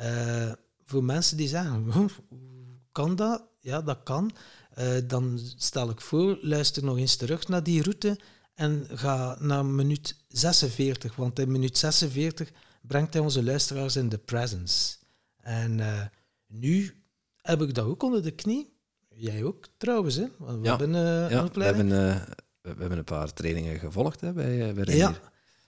[0.00, 0.52] Uh,
[0.84, 2.10] voor mensen die zeggen,
[2.92, 3.42] kan dat?
[3.60, 4.30] Ja, dat kan.
[4.78, 8.18] Uh, dan stel ik voor, luister nog eens terug naar die route
[8.60, 12.50] en ga naar minuut 46, want in minuut 46
[12.82, 14.96] brengt hij onze luisteraars in de presence.
[15.36, 16.02] En uh,
[16.46, 17.02] nu
[17.36, 18.72] heb ik dat ook onder de knie.
[19.08, 20.26] Jij ook trouwens, hè?
[20.38, 22.22] We ja, hebben uh, ja, we hebben, uh,
[22.60, 24.96] we hebben een paar trainingen gevolgd hè, bij, bij.
[24.96, 25.14] Ja,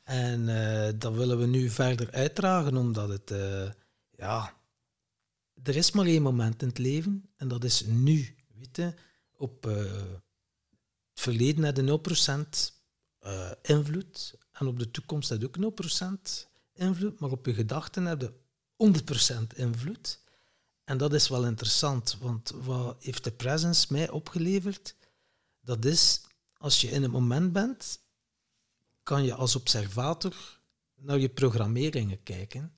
[0.03, 0.47] en
[0.99, 3.33] dat willen we nu verder uitdragen, omdat het,
[4.11, 4.55] ja,
[5.63, 8.35] er is maar één moment in het leven en dat is nu.
[8.59, 8.95] Weet je?
[9.37, 12.81] Op het verleden had je 0%
[13.25, 14.35] uh, invloed.
[14.53, 15.85] En op de toekomst heb je ook
[16.39, 18.33] 0% invloed, maar op je gedachten heb je
[19.53, 20.21] 100% invloed.
[20.85, 24.95] En dat is wel interessant, want wat heeft de presence mij opgeleverd?
[25.61, 26.21] Dat is,
[26.57, 28.01] als je in het moment bent,
[29.03, 30.61] kan je als observator
[30.95, 32.75] naar je programmeringen kijken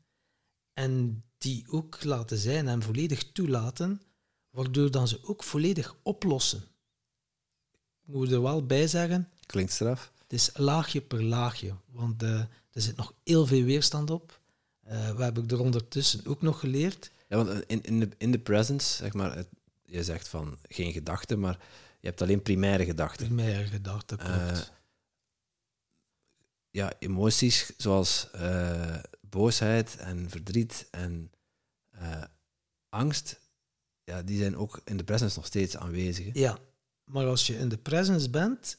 [0.73, 4.03] en die ook laten zijn en volledig toelaten,
[4.51, 6.63] waardoor dan ze ook volledig oplossen.
[8.07, 9.29] Ik moet er wel bij zeggen.
[9.47, 10.13] Klinkt straf.
[10.25, 12.41] Het is laagje per laagje, want uh,
[12.73, 14.41] er zit nog heel veel weerstand op.
[14.87, 17.11] Uh, we hebben er ondertussen ook nog geleerd.
[17.29, 19.49] Ja, want in, in, de, in de presence, zeg maar, het,
[19.85, 21.59] je zegt van geen gedachten, maar
[22.01, 23.27] Je hebt alleen primaire gedachten.
[23.27, 24.33] Primaire gedachten, klopt.
[24.33, 24.59] Eh,
[26.71, 31.31] ja, emoties zoals eh, boosheid en verdriet en
[31.91, 32.23] eh,
[32.89, 33.41] angst,
[34.05, 36.25] ja, die zijn ook in de presence nog steeds aanwezig.
[36.25, 36.31] hè.
[36.35, 36.59] Ja,
[37.05, 38.79] maar als je in de presence bent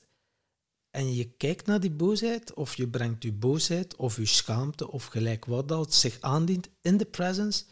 [0.96, 5.06] en je kijkt naar die boosheid, of je brengt je boosheid of je schaamte of
[5.06, 7.66] gelijk wat dat zich aandient in de presence,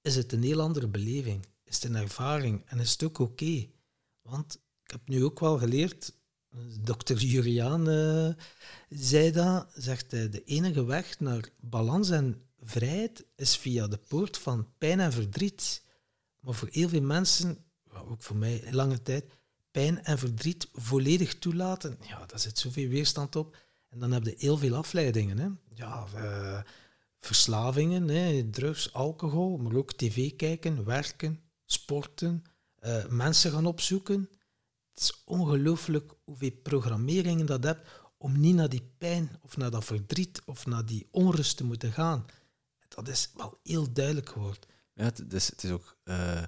[0.00, 1.46] is het een heel andere beleving.
[1.64, 3.66] Is het een ervaring en is het ook oké.
[4.22, 6.12] Want ik heb nu ook wel geleerd,
[6.80, 8.28] dokter Juriaan eh,
[8.88, 14.68] zei dat, zegt de enige weg naar balans en vrijheid is via de poort van
[14.78, 15.82] pijn en verdriet.
[16.40, 17.64] Maar voor heel veel mensen,
[18.08, 19.24] ook voor mij lange tijd,
[19.74, 23.56] pijn en verdriet volledig toelaten, ja, daar zit zoveel weerstand op.
[23.88, 25.38] En dan heb je heel veel afleidingen.
[25.38, 25.48] Hè.
[25.74, 26.60] Ja, eh,
[27.20, 32.44] verslavingen, hè, drugs, alcohol, maar ook tv kijken, werken, sporten,
[32.78, 34.28] eh, mensen gaan opzoeken.
[34.94, 39.84] Het is ongelooflijk hoeveel programmeringen dat hebt om niet naar die pijn of naar dat
[39.84, 42.26] verdriet of naar die onrust te moeten gaan.
[42.88, 44.62] Dat is wel heel duidelijk geworden.
[44.92, 45.96] Ja, het, is, het is ook...
[46.04, 46.42] eh,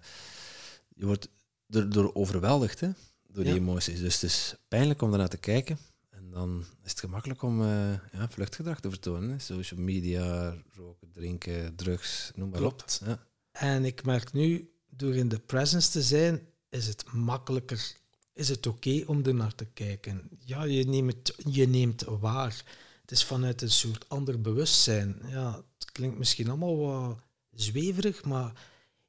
[0.94, 1.28] je wordt
[1.68, 2.90] er, door overweldigd hè,
[3.36, 4.00] door die emoties.
[4.00, 5.78] Dus het is pijnlijk om ernaar te kijken.
[6.10, 9.30] En dan is het gemakkelijk om eh, ja, vluchtgedrag te vertonen.
[9.30, 9.38] Hè.
[9.38, 13.00] Social media, roken, drinken, drugs, noem maar Klopt.
[13.02, 13.08] op.
[13.08, 13.26] Ja.
[13.50, 17.96] En ik merk nu, door in de presence te zijn, is het makkelijker,
[18.32, 20.28] is het oké om er naar te kijken.
[20.38, 22.64] Ja, je neemt, je neemt waar.
[23.00, 25.22] Het is vanuit een soort ander bewustzijn.
[25.28, 27.18] Ja, het klinkt misschien allemaal wat
[27.52, 28.52] zweverig, maar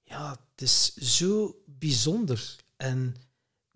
[0.03, 2.55] ja, het is zo bijzonder.
[2.77, 3.15] En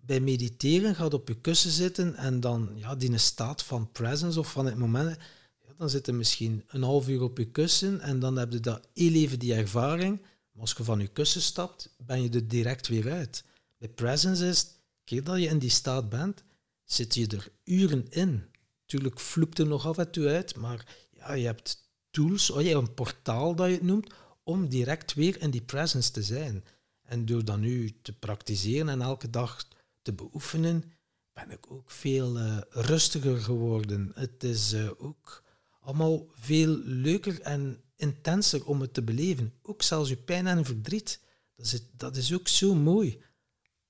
[0.06, 4.52] bij mediteren gaat op je kussen zitten en dan ja, die staat van presence of
[4.52, 5.18] van het moment,
[5.66, 8.60] ja, dan zit je misschien een half uur op je kussen en dan heb je
[8.60, 10.20] dat heel even die ervaring.
[10.52, 13.44] Maar als je van je kussen stapt, ben je er direct weer uit.
[13.78, 14.66] Bij presence is,
[15.04, 16.42] keer dat je in die staat bent,
[16.84, 18.44] zit je er uren in.
[18.86, 22.68] Tuurlijk vloept er nog af en toe uit, maar ja, je hebt tools, oh, je
[22.68, 24.12] hebt een portaal dat je het noemt,
[24.42, 26.64] om direct weer in die presence te zijn.
[27.02, 29.64] En door dat nu te praktiseren en elke dag
[30.02, 30.92] te beoefenen,
[31.32, 34.12] ben ik ook veel eh, rustiger geworden.
[34.14, 35.42] Het is eh, ook
[35.80, 39.52] allemaal veel leuker en intenser om het te beleven.
[39.62, 41.20] Ook zelfs je pijn en verdriet.
[41.56, 43.20] Dat is, dat is ook zo mooi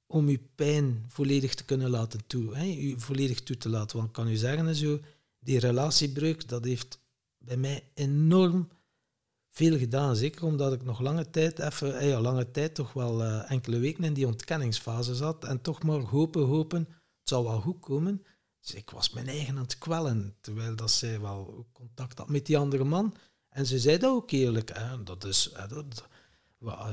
[0.06, 3.96] om je pijn volledig te kunnen laten toe, hè, volledig toe te laten.
[3.96, 5.00] Want ik kan u zeggen, en zo,
[5.38, 7.00] die relatiebreuk, dat heeft
[7.38, 8.68] bij mij enorm
[9.52, 10.16] veel gedaan.
[10.16, 13.78] Zeker omdat ik nog lange tijd, even, eh, ja, lange tijd, toch wel eh, enkele
[13.78, 15.44] weken in die ontkenningsfase zat.
[15.44, 18.24] En toch maar hopen, hopen, het zal wel goed komen.
[18.60, 22.46] Dus ik was mijn eigen aan het kwellen, terwijl dat zij wel contact had met
[22.46, 23.14] die andere man.
[23.48, 24.70] En ze zei dat ook eerlijk.
[24.78, 25.02] Hè.
[25.02, 25.50] Dat is,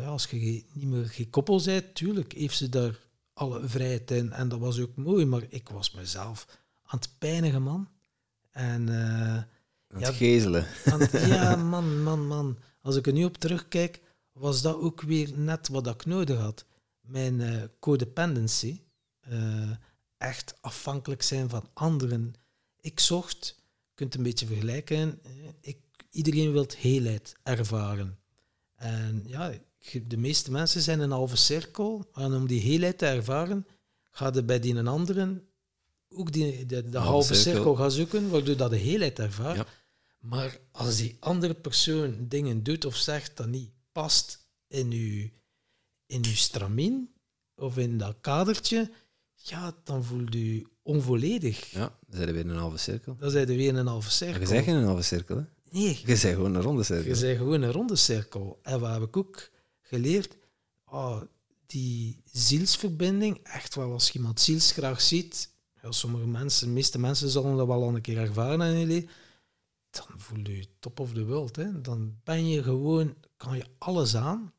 [0.06, 3.00] als je niet meer gekoppeld bent, tuurlijk heeft ze daar
[3.34, 4.32] alle vrijheid in.
[4.32, 6.46] En dat was ook mooi, maar ik was mezelf
[6.84, 7.90] aan het pijnigen, man.
[8.52, 9.44] En eh,
[9.94, 10.06] Aan Ja.
[10.08, 10.66] het gezelen.
[10.86, 12.58] aan het- ja, man, man, man.
[12.82, 14.00] Als ik er nu op terugkijk,
[14.34, 16.66] was dat ook weer net wat ik nodig had.
[17.02, 18.82] Mijn eh, codependency.
[19.20, 19.70] eh,
[20.18, 22.34] echt afhankelijk zijn van anderen.
[22.80, 25.78] Ik zocht, je kunt het een beetje vergelijken, eh, ik,
[26.12, 28.18] iedereen wil heelheid ervaren.
[28.76, 29.52] En ja,
[30.08, 32.10] de meeste mensen zijn een halve cirkel.
[32.14, 33.68] En om die heelheid te ervaren,
[34.12, 35.44] ga je bij die een anderen
[36.10, 37.54] ook die, de, halve cirkel.
[37.54, 39.56] cirkel gaan zoeken, waardoor dat de heelheid ervaart.
[39.58, 39.66] Ja.
[40.20, 45.30] Maar als die andere persoon dingen doet of zegt dat niet past in uw,
[46.06, 47.10] in uw stramien
[47.56, 48.92] of in dat kadertje,
[49.36, 51.72] ja, dan voelt u onvolledig.
[51.72, 53.16] Ja, dan zijn we weer in een halve cirkel.
[53.20, 54.40] Dan zijn er weer een halve Maar cirkel.
[54.40, 55.44] je zegt geen een halve cirkel, hè?
[55.72, 57.14] Nee, Je zegt gewoon een ronde cirkel.
[57.16, 58.60] je bent gewoon een ronde cirkel.
[58.64, 59.50] En wat heb ik ook
[59.82, 60.38] geleerd?
[60.86, 61.22] Oh,
[61.66, 65.50] die zielsverbinding, echt wel, als je iemand zielsgraag ziet,
[65.82, 68.88] ja, sommige mensen, de meeste mensen zullen dat wel al een keer ervaren in hun
[68.88, 69.10] leven,
[69.90, 71.56] dan voel je je top of the world.
[71.56, 71.82] Hè.
[71.82, 74.54] Dan ben je gewoon, kan je alles aan.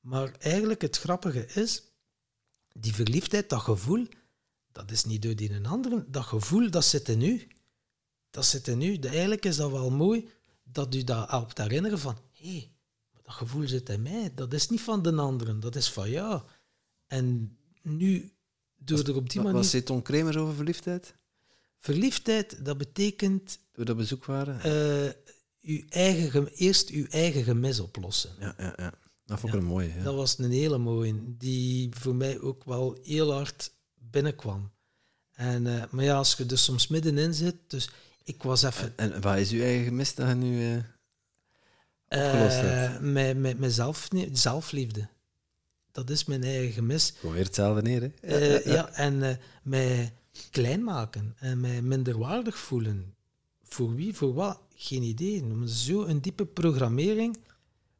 [0.00, 1.82] Maar eigenlijk het grappige is,
[2.72, 4.06] die verliefdheid, dat gevoel,
[4.72, 6.04] dat is niet door die een andere.
[6.08, 7.48] Dat gevoel, dat zit in u.
[8.30, 8.96] Dat zit in u.
[8.96, 10.28] Eigenlijk is dat wel mooi
[10.62, 12.72] dat u dat helpt herinneren van, hé, hey,
[13.22, 14.32] dat gevoel zit in mij.
[14.34, 16.42] Dat is niet van de anderen, dat is van jou.
[17.06, 18.32] En nu,
[18.76, 19.56] door er op die manier...
[19.56, 21.14] wat zei Tom Kremers over verliefdheid?
[21.86, 24.60] Verliefdheid, dat betekent Toen we dat bezoek waren?
[24.60, 25.12] eh,
[25.62, 28.30] uw eigen, eerst uw eigen gemis oplossen.
[28.40, 28.92] Ja, ja, ja.
[29.24, 29.64] Dat vond ik Ja.
[29.66, 29.94] een mooie.
[29.94, 30.02] Ja.
[30.02, 34.70] Dat was een hele mooie, die voor mij ook wel heel hard binnenkwam.
[35.32, 37.90] En, eh, maar ja, als je er soms middenin zit, dus
[38.24, 38.92] ik was even...
[38.96, 40.78] En, en wat is uw eigen gemis dat je nu eh,
[42.24, 43.00] opgelost hebt?
[43.00, 45.08] met, met, met zelf, nee, zelfliefde.
[45.92, 47.12] dat is mijn eigen gemis.
[47.20, 48.58] Kom weer hetzelfde neer, hè?
[48.72, 50.12] Ja, en eh, mij
[50.50, 53.14] klein maken en mij minderwaardig voelen.
[53.62, 54.60] Voor wie, voor wat?
[54.74, 55.42] Geen idee.
[55.44, 57.36] Maar Zo een diepe programmering.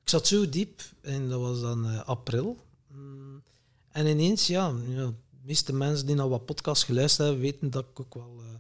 [0.03, 2.59] Ik zat zo diep en dat was dan eh, april.
[2.87, 3.43] Mm,
[3.91, 7.85] En ineens, ja, ja, de meeste mensen die naar wat podcasts geluisterd hebben, weten dat
[7.91, 8.51] ik ook wel eh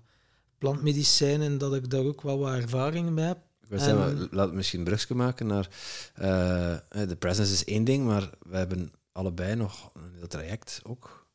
[0.58, 3.38] plantmedicijnen, dat ik daar ook wel wat ervaring mee heb.
[3.68, 5.68] En- maar laat het misschien een brugje maken naar...
[6.14, 11.26] eh, de presence is één ding, maar we hebben allebei nog een heel traject ook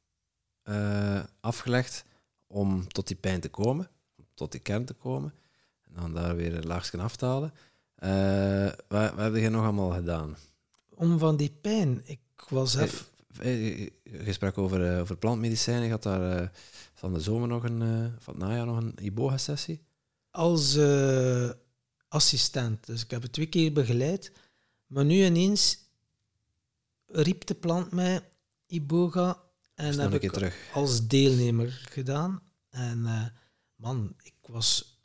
[1.39, 2.06] afgelegd
[2.47, 3.89] om tot die pijn te komen,
[4.33, 5.33] tot die kern te komen.
[5.83, 7.53] En dan daar weer een laagje af te halen.
[7.95, 10.36] Eh, wat, wat heb je nog allemaal gedaan?
[10.95, 13.05] Om van die pijn, ik was even...
[13.39, 15.83] Eh, eh, Gesprek over, eh, over plantmedicijnen.
[15.83, 16.47] Je had daar eh,
[16.93, 19.81] van de zomer nog een, eh, van het najaar nog een Iboga-sessie.
[20.31, 21.49] als eh,
[22.07, 22.86] assistent.
[22.86, 24.31] Dus ik heb het twee keer begeleid.
[24.88, 25.77] Maar nu ineens
[27.05, 28.21] riep de plant mij
[28.67, 29.41] Iboga.
[29.78, 30.56] En Snel heb ik terug.
[30.74, 32.42] als deelnemer gedaan.
[32.70, 33.26] En eh,
[33.76, 35.00] man, ik was...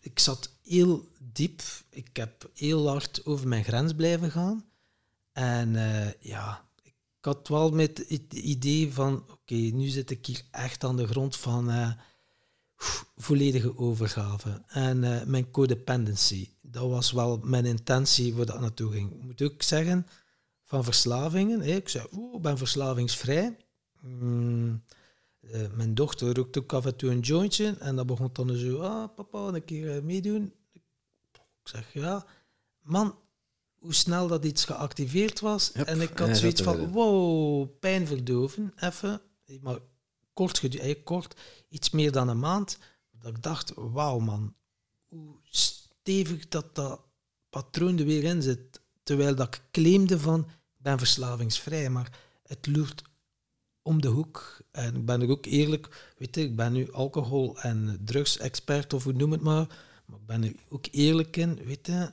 [0.00, 1.62] Ik zat heel diep.
[1.90, 4.64] Ik heb heel hard over mijn grens blijven gaan.
[5.32, 9.24] En eh, ja, ik had wel met het idee van...
[9.30, 11.70] Oké, nu zit ik hier echt aan de grond van...
[11.70, 11.90] eh,
[13.16, 14.62] volledige overgave.
[14.66, 14.98] En
[15.30, 19.12] mijn codependency, dat was wel mijn intentie waar dat naartoe ging.
[19.12, 20.06] Ik moet ook zeggen,
[20.64, 21.60] van verslavingen.
[21.60, 23.56] hè, ik zei, oeh, ik ben verslavingsvrij.
[24.00, 24.82] Mm,
[25.40, 27.76] eh, mijn dochter rookt ook af en toe een jointje.
[27.78, 30.52] En dat begon dan zo, ah, papa, een keer eh, meedoen.
[31.32, 32.26] Ik zeg, ja.
[32.80, 33.18] Man,
[33.78, 35.70] hoe snel dat iets geactiveerd was.
[35.74, 39.20] Yep, En ik had zoiets van, wow, pijn verdoven, even.
[39.60, 39.78] Maar
[40.32, 40.62] kort,
[41.04, 41.36] kort,
[41.68, 42.78] iets meer dan een maand.
[43.10, 44.54] Dat ik dacht, wauw man,
[45.08, 47.00] hoe stevig dat dat
[47.50, 48.80] patroon er weer in zit.
[49.02, 53.02] Terwijl dat ik claimde van, ik ben verslavingsvrij, maar het loert
[53.88, 54.60] om de hoek.
[54.70, 59.04] En ik ben er ook eerlijk, weet je, ik ben nu alcohol- en drugsexpert, of
[59.04, 59.66] hoe noem het maar.
[60.06, 62.10] Maar ik ben er ook eerlijk in, weet je.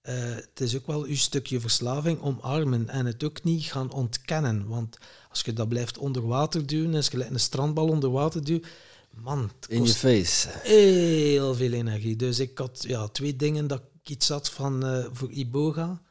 [0.00, 4.66] eh, het is ook wel uw stukje verslaving omarmen en het ook niet gaan ontkennen.
[4.68, 4.98] Want
[5.30, 8.66] als je dat blijft onder water duwen, als je een strandbal onder water duwt,
[9.14, 10.48] man, In je face.
[10.62, 12.16] heel veel energie.
[12.16, 16.02] Dus ik had ja, twee dingen dat ik iets had van eh, voor Iboga.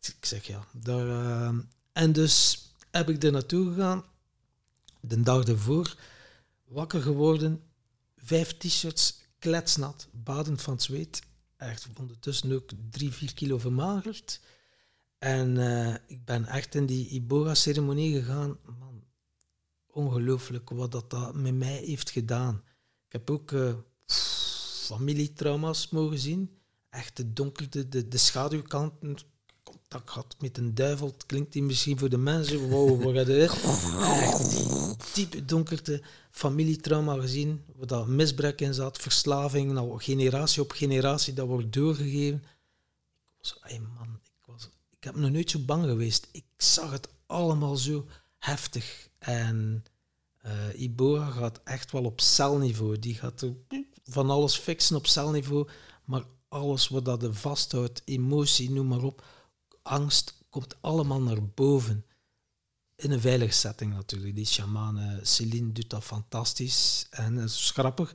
[0.00, 1.58] Ik zeg ja, daar, eh,
[1.92, 4.04] en dus heb ik er naartoe gegaan.
[5.00, 5.96] De dag ervoor
[6.64, 7.62] wakker geworden,
[8.16, 11.22] vijf t-shirts, kletsnat, badend van zweet.
[11.56, 14.40] Echt ondertussen ook drie, vier kilo vermagerd.
[15.18, 18.58] En eh, ik ben echt in die Iboga-ceremonie gegaan.
[18.78, 19.04] Man,
[19.86, 22.62] ongelooflijk wat dat, dat met mij heeft gedaan.
[23.06, 23.74] Ik heb ook eh,
[24.86, 26.58] familietrauma's mogen zien.
[26.90, 29.16] Echt de donkerte, de, de schaduwkanten.
[29.90, 31.14] Contact gehad met een duivel.
[31.26, 32.68] Klinkt die misschien voor de mensen.
[32.68, 33.28] Wow, het?
[33.28, 36.02] Echt die diepe donkerte.
[36.30, 37.64] Familietrauma gezien.
[37.76, 38.98] Waar dat misbruik in zat.
[38.98, 39.72] Verslaving.
[39.72, 41.32] Nou, generatie op generatie.
[41.32, 42.42] Dat wordt doorgegeven.
[43.26, 46.28] Ik was, hey man, ik, was, ik heb nog nooit zo bang geweest.
[46.32, 48.06] Ik zag het allemaal zo
[48.38, 49.08] heftig.
[49.18, 49.84] En
[50.76, 52.98] Iboga gaat echt wel op celniveau.
[52.98, 53.46] Die gaat
[54.04, 55.68] van alles fixen op celniveau.
[56.04, 59.24] Maar alles wat dat vasthoudt, emotie, noem maar op,
[59.82, 62.04] angst, komt allemaal naar boven.
[62.96, 64.34] In een veilige setting natuurlijk.
[64.34, 67.06] Die shamane Celine doet dat fantastisch.
[67.10, 68.14] En dat is grappig.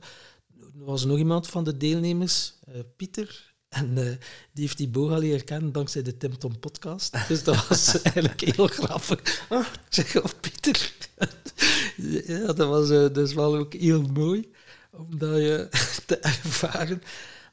[0.60, 3.54] Er was nog iemand van de deelnemers, eh, Pieter.
[3.68, 4.16] En eh,
[4.52, 7.28] die heeft die boga leren kennen dankzij de Tim Tom podcast.
[7.28, 9.44] Dus dat was eigenlijk heel grappig.
[9.48, 10.92] Ah, ik zeg, oh, Pieter.
[12.26, 14.50] ja, dat was eh, dus wel ook heel mooi
[14.90, 15.68] om dat je
[16.06, 17.02] te ervaren.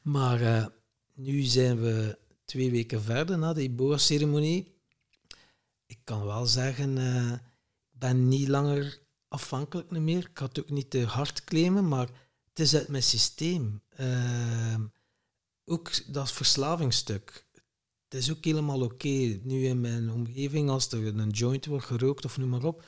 [0.02, 0.66] Maar eh,
[1.14, 2.18] nu zijn we
[2.54, 4.74] twee weken verder na die boa-ceremonie.
[5.86, 10.28] Ik kan wel zeggen, eh, ik ben niet langer afhankelijk meer.
[10.30, 12.08] Ik had ook niet te hard claimen, maar
[12.48, 13.82] het is uit mijn systeem.
[13.88, 14.80] Eh,
[15.64, 17.46] ook dat verslavingsstuk.
[18.08, 19.38] Het is ook helemaal oké.
[19.42, 22.84] Nu in mijn omgeving, als er een joint wordt gerookt of noem maar op,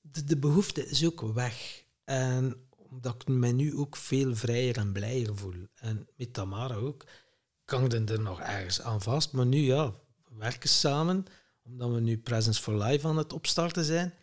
[0.00, 1.84] de, de behoefte is ook weg.
[2.04, 5.66] En omdat ik mij nu ook veel vrijer en blijer voel.
[5.74, 7.04] En met Tamara ook.
[7.64, 9.32] Kan ik er nog ergens aan vast.
[9.32, 9.90] Maar nu ja,
[10.28, 11.26] we werken samen.
[11.64, 14.14] Omdat we nu Presence for Life aan het opstarten zijn.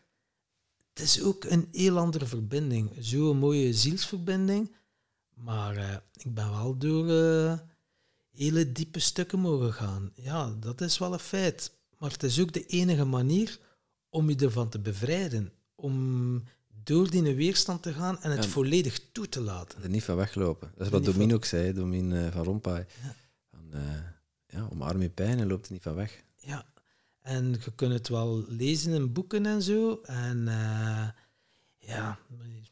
[0.94, 2.92] Het is ook een heel andere verbinding.
[3.00, 4.76] Zo'n mooie zielsverbinding.
[5.34, 7.60] Maar eh, ik ben wel door eh,
[8.32, 10.12] hele diepe stukken mogen gaan.
[10.16, 11.72] Ja, dat is wel een feit.
[11.98, 13.60] Maar het is ook de enige manier
[14.10, 15.52] om je ervan te bevrijden.
[15.76, 16.44] Om
[16.84, 19.84] door die weerstand te gaan en het volledig toe te laten.
[19.84, 20.72] Er niet van weglopen.
[20.76, 22.86] Dat is wat Domien ook zei, Domien eh, van Rompuy.
[23.04, 23.16] Ja.
[23.72, 24.04] Eh,
[24.48, 26.24] ja, omarm je pijn en loopt er niet van weg.
[26.36, 26.66] Ja.
[27.22, 30.02] En je kunt het wel lezen in boeken en zo.
[30.04, 31.10] En uh,
[31.78, 32.20] ja,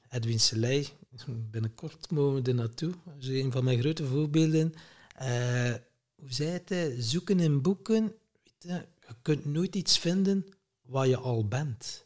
[0.10, 0.88] Edwin Selei,
[1.28, 2.94] binnenkort mogen we er naartoe.
[3.06, 4.74] Dat is een van mijn grote voorbeelden.
[5.22, 5.74] Uh,
[6.16, 6.96] hoe zei het?
[7.04, 8.04] Zoeken in boeken.
[8.44, 10.46] Weet je, je kunt nooit iets vinden
[10.82, 12.06] wat je al bent.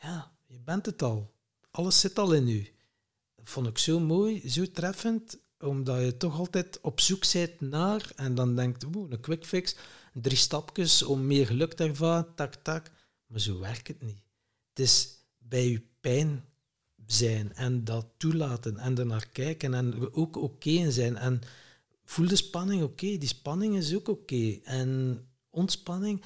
[0.00, 1.34] Ja, je bent het al.
[1.70, 2.68] Alles zit al in u.
[3.34, 8.12] Dat vond ik zo mooi, zo treffend, omdat je toch altijd op zoek bent naar
[8.16, 9.76] en dan denkt, oeh, een quick fix,
[10.12, 12.90] drie stapjes om meer geluk te ervaren, tak, tak.
[13.26, 14.22] Maar zo werkt het niet.
[14.68, 16.44] Het is bij je pijn
[17.06, 21.16] zijn en dat toelaten en er naar kijken en ook oké zijn.
[21.16, 21.40] En
[22.04, 24.58] voel de spanning oké, die spanning is ook oké.
[24.64, 26.22] En ontspanning.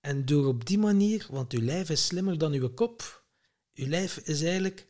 [0.00, 3.24] En door op die manier, want uw lijf is slimmer dan uw kop.
[3.74, 4.86] Uw lijf is eigenlijk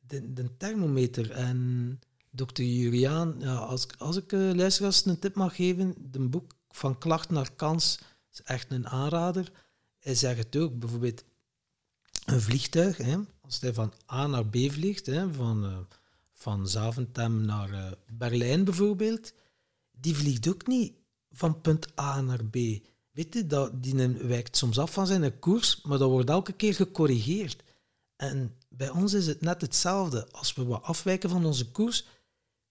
[0.00, 1.30] de, de thermometer.
[1.30, 2.00] En
[2.34, 6.98] dokter Juriaan, ja, als, als ik uh, luisteraars een tip mag geven, de boek Van
[6.98, 7.98] Klacht naar Kans
[8.32, 9.52] is echt een aanrader.
[9.98, 11.24] Hij zegt het ook, bijvoorbeeld
[12.24, 15.78] een vliegtuig, hè, als hij van A naar B vliegt, hè, van, uh,
[16.32, 19.32] van Zaventem naar uh, Berlijn bijvoorbeeld,
[19.90, 20.92] die vliegt ook niet
[21.30, 22.54] van punt A naar B.
[23.10, 26.74] Weet je, dat, die wijkt soms af van zijn koers, maar dat wordt elke keer
[26.74, 27.62] gecorrigeerd.
[28.16, 30.28] En bij ons is het net hetzelfde.
[30.30, 32.06] Als we wat afwijken van onze koers,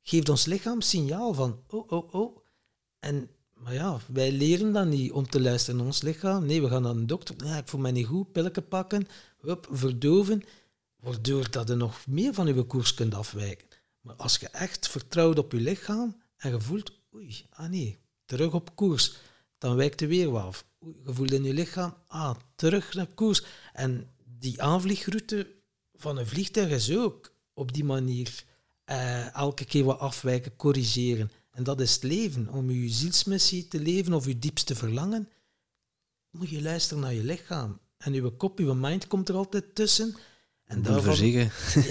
[0.03, 2.37] geeft ons lichaam signaal van oh, oh, oh.
[2.99, 6.45] En, maar ja, wij leren dan niet om te luisteren naar ons lichaam.
[6.45, 7.35] Nee, we gaan naar een dokter.
[7.45, 9.07] Ja, ik voel mij niet goed, pillen pakken,
[9.39, 10.43] hup, verdoven.
[10.99, 13.67] Waardoor dat je nog meer van je koers kunt afwijken.
[14.01, 18.53] Maar als je echt vertrouwt op je lichaam en je voelt, oei, ah nee, terug
[18.53, 19.17] op koers,
[19.57, 20.65] dan wijkt je weer wat af.
[20.79, 23.43] Je voelt in je lichaam, ah, terug naar koers.
[23.73, 25.55] En die aanvliegroute
[25.93, 28.43] van een vliegtuig is ook op die manier
[28.89, 31.31] uh, elke keer wat afwijken, corrigeren.
[31.51, 32.49] En dat is het leven.
[32.49, 35.29] Om je zielsmissie te leven of je diepste verlangen,
[36.29, 37.79] moet je luisteren naar je lichaam.
[37.97, 40.15] En je kop, je mind komt er altijd tussen.
[40.65, 41.25] En daarvan,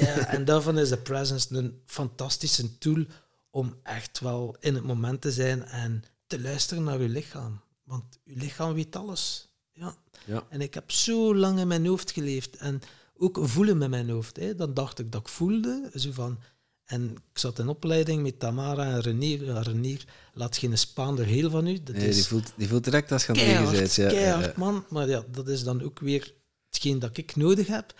[0.04, 3.04] ja, en daarvan is de presence een fantastische tool
[3.50, 7.60] om echt wel in het moment te zijn en te luisteren naar je lichaam.
[7.84, 9.48] Want je lichaam weet alles.
[9.72, 9.94] Ja.
[10.24, 10.46] ja.
[10.48, 12.56] En ik heb zo lang in mijn hoofd geleefd.
[12.56, 12.80] En
[13.16, 14.36] ook voelen met mijn hoofd.
[14.36, 14.54] Hè.
[14.54, 15.90] Dan dacht ik dat ik voelde.
[15.94, 16.38] Zo van,
[16.84, 19.44] en ik zat in opleiding met Tamara en Renier.
[19.44, 21.82] Ja, Renier laat geen Spaander heel van u.
[21.82, 24.84] Dat nee, is die, voelt, die voelt direct als je aan het Ja, keihard, man.
[24.88, 26.34] Maar ja, dat is dan ook weer
[26.70, 27.94] hetgeen dat ik nodig heb.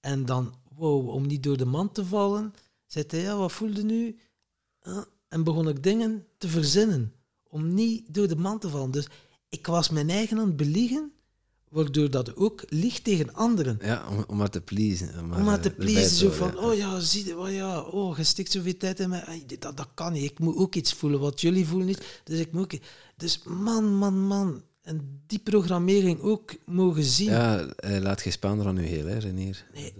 [0.00, 2.54] En dan, wow, om niet door de man te vallen,
[2.86, 4.18] zei hij, ja, wat voelde nu?
[5.28, 7.14] en begon ik dingen te verzinnen
[7.48, 8.90] om niet door de man te vallen.
[8.90, 9.06] Dus
[9.48, 11.12] ik was mijn eigen aan het beliegen,
[11.70, 13.78] waardoor dat ook liegt tegen anderen.
[13.82, 15.18] Ja, om, om maar te pleasen.
[15.18, 18.24] Om maar, om te pleasen, zo van, oh ja, zie je, oh ja, oh, je
[18.24, 19.44] stikt zoveel tijd in mij.
[19.58, 22.20] Dat, dat kan niet, ik moet ook iets voelen wat jullie voelen niet.
[22.24, 22.80] Dus ik moet ook...
[23.16, 24.62] Dus man, man, man.
[24.82, 27.30] En die programmering ook mogen zien.
[27.30, 29.66] Ja, laat geen spaander aan u heel, hè, Renier.
[29.74, 29.92] Nee.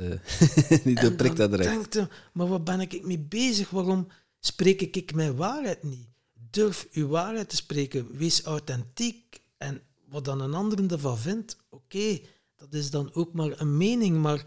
[0.95, 1.93] De, prikt dat direct.
[1.93, 3.71] Denkt, maar wat ben ik mee bezig?
[3.71, 4.07] Waarom
[4.41, 6.09] spreek ik mijn waarheid niet?
[6.51, 8.17] Durf uw waarheid te spreken.
[8.17, 9.41] Wees authentiek.
[9.59, 12.21] En wat dan een ander ervan vindt, oké,
[12.57, 14.19] dat is dan ook maar een mening.
[14.19, 14.45] Maar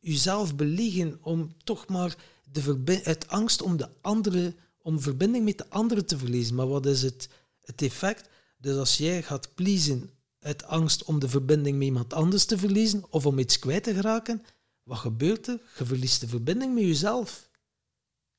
[0.00, 2.16] uzelf beliegen om toch maar
[2.52, 6.54] de uit angst om de andere, om verbinding met de andere te verliezen.
[6.54, 7.28] Maar wat is het,
[7.60, 8.28] het effect?
[8.58, 13.04] Dus als jij gaat pleasen uit angst om de verbinding met iemand anders te verliezen
[13.10, 14.42] of om iets kwijt te geraken,
[14.82, 15.60] wat gebeurt er?
[15.78, 17.50] Je verliest de verbinding met jezelf.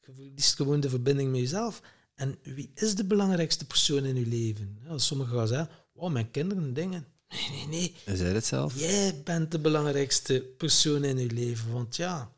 [0.05, 1.81] Je verliest gewoon de verbinding met jezelf.
[2.15, 4.79] En wie is de belangrijkste persoon in je leven?
[4.83, 7.07] Ja, sommigen gaan zeggen, wow, mijn kinderen, dingen.
[7.29, 7.95] Nee, nee, nee.
[8.05, 8.79] Is hij het zelf?
[8.79, 11.71] Jij bent de belangrijkste persoon in je leven.
[11.71, 12.31] Want ja,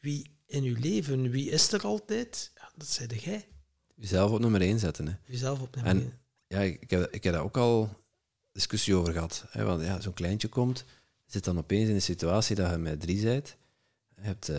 [0.00, 2.52] wie in je leven, wie is er altijd?
[2.54, 3.48] Ja, dat zei jij.
[3.94, 5.06] Jezelf op nummer 1 zetten.
[5.06, 5.14] Hè.
[5.24, 6.12] Jezelf op nummer 1.
[6.46, 8.04] Ja, ik heb, ik heb daar ook al
[8.52, 9.44] discussie over gehad.
[9.48, 10.84] Hè, want ja, zo'n kleintje komt,
[11.26, 13.56] zit dan opeens in een situatie dat je met drie bent.
[14.16, 14.58] Je hebt uh,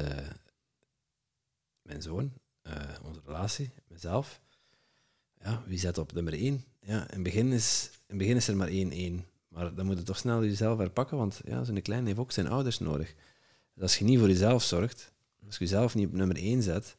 [1.81, 2.73] mijn zoon, uh,
[3.03, 4.41] onze relatie, mezelf.
[5.45, 6.63] Ja, wie zet op nummer één?
[6.81, 9.25] Ja, in het begin is, in begin is er maar één één.
[9.47, 12.47] Maar dan moet je toch snel jezelf herpakken, want ja, zo'n klein heeft ook zijn
[12.47, 13.15] ouders nodig.
[13.73, 15.11] Dus als je niet voor jezelf zorgt,
[15.45, 16.97] als je jezelf niet op nummer één zet,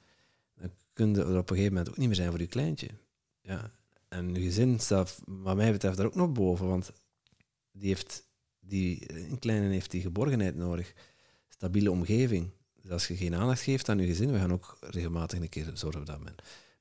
[0.54, 2.88] dan kun je er op een gegeven moment ook niet meer zijn voor je kleintje.
[3.40, 3.70] Ja.
[4.08, 6.92] En je gezin staat, wat mij betreft, daar ook nog boven, want
[7.72, 8.22] die heeft,
[8.60, 10.92] die, een kleine heeft die geborgenheid nodig.
[11.48, 12.50] Stabiele omgeving.
[12.82, 15.70] Dus als je geen aandacht geeft aan je gezin, we gaan ook regelmatig een keer
[15.74, 16.34] zorgen dat men.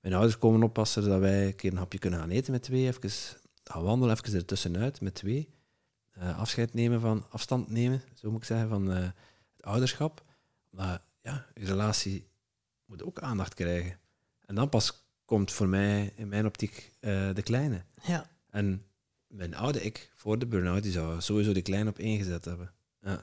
[0.06, 2.88] Mijn ouders komen oppassen dat wij een keer een hapje kunnen gaan eten met twee,
[2.88, 3.10] even
[3.64, 5.50] gaan wandelen, even ertussenuit met twee.
[6.18, 8.98] Uh, afscheid nemen van, afstand nemen, zo moet ik zeggen, van uh,
[9.56, 10.24] het ouderschap.
[10.70, 12.28] Maar ja, je relatie
[12.86, 14.00] moet ook aandacht krijgen.
[14.46, 17.84] En dan pas komt voor mij, in mijn optiek, uh, de kleine.
[18.02, 18.30] Ja.
[18.50, 18.86] En
[19.28, 22.74] mijn oude ik, voor de burn-out, die zou sowieso die klein op één gezet hebben.
[23.02, 23.22] Ja.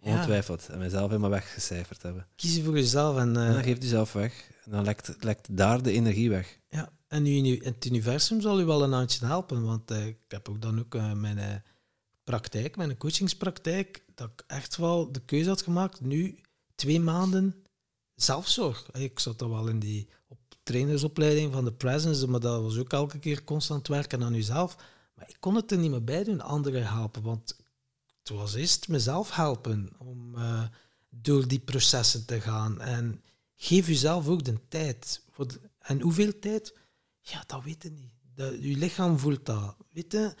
[0.00, 0.10] Ja.
[0.12, 0.68] Ongetwijfeld.
[0.68, 2.26] En mijzelf helemaal weggecijferd hebben.
[2.36, 4.50] Kiezen voor jezelf en, En eh, dan geeft u zelf weg.
[4.68, 6.58] En dan lekt, lekt daar de energie weg.
[6.68, 6.92] ja.
[7.08, 10.62] en nu, het universum zal u wel een handje helpen, want eh, ik heb ook
[10.62, 11.54] dan ook eh, mijn eh,
[12.24, 16.40] praktijk, mijn coachingspraktijk, dat ik echt wel de keuze had gemaakt, nu
[16.74, 17.64] twee maanden
[18.14, 18.90] zelfzorg.
[18.92, 22.92] Ik zat dan wel in die op trainersopleiding van de Presence, maar dat was ook
[22.92, 24.76] elke keer constant werken aan jezelf.
[25.14, 27.56] Maar ik kon het er niet meer bij doen, anderen helpen, want
[28.28, 30.62] het was eerst mezelf helpen om eh,
[31.10, 32.80] door die processen te gaan.
[32.80, 33.22] En
[33.56, 35.22] geef jezelf ook de tijd.
[35.78, 36.74] En hoeveel tijd?
[37.20, 38.12] Ja, dat weet je niet.
[38.62, 39.76] Je lichaam voelt dat.
[39.90, 40.34] Weet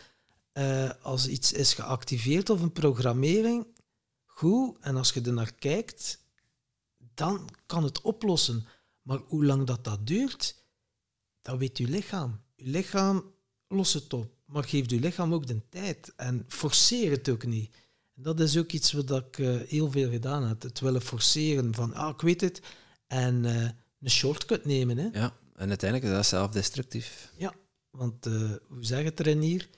[0.52, 3.66] eh, als iets is geactiveerd of een programmering,
[4.24, 4.76] goed.
[4.80, 6.24] En als je er naar kijkt,
[7.14, 8.66] dan kan het oplossen.
[9.02, 10.64] Maar hoe lang dat, dat duurt,
[11.42, 12.40] dat weet je lichaam.
[12.54, 13.32] Je lichaam
[13.68, 14.37] lost het op.
[14.48, 16.12] Maar geef je lichaam ook de tijd.
[16.16, 17.74] En forceer het ook niet.
[18.14, 20.62] Dat is ook iets wat ik eh, heel veel gedaan heb.
[20.62, 22.62] Het willen forceren van, ah, ik weet het.
[23.06, 23.68] En eh,
[24.00, 24.98] een shortcut nemen.
[24.98, 25.08] Hè.
[25.12, 25.36] Ja.
[25.54, 27.32] En uiteindelijk is dat zelfdestructief.
[27.36, 27.54] Ja,
[27.90, 29.68] want eh, hoe zeg het er hier?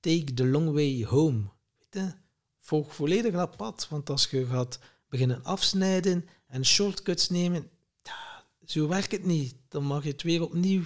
[0.00, 1.42] Take the long way home.
[1.78, 2.12] Weet je?
[2.60, 3.86] Volg volledig dat pad.
[3.90, 7.70] Want als je gaat beginnen afsnijden en shortcuts nemen,
[8.64, 9.54] zo werkt het niet.
[9.68, 10.82] Dan mag je het weer opnieuw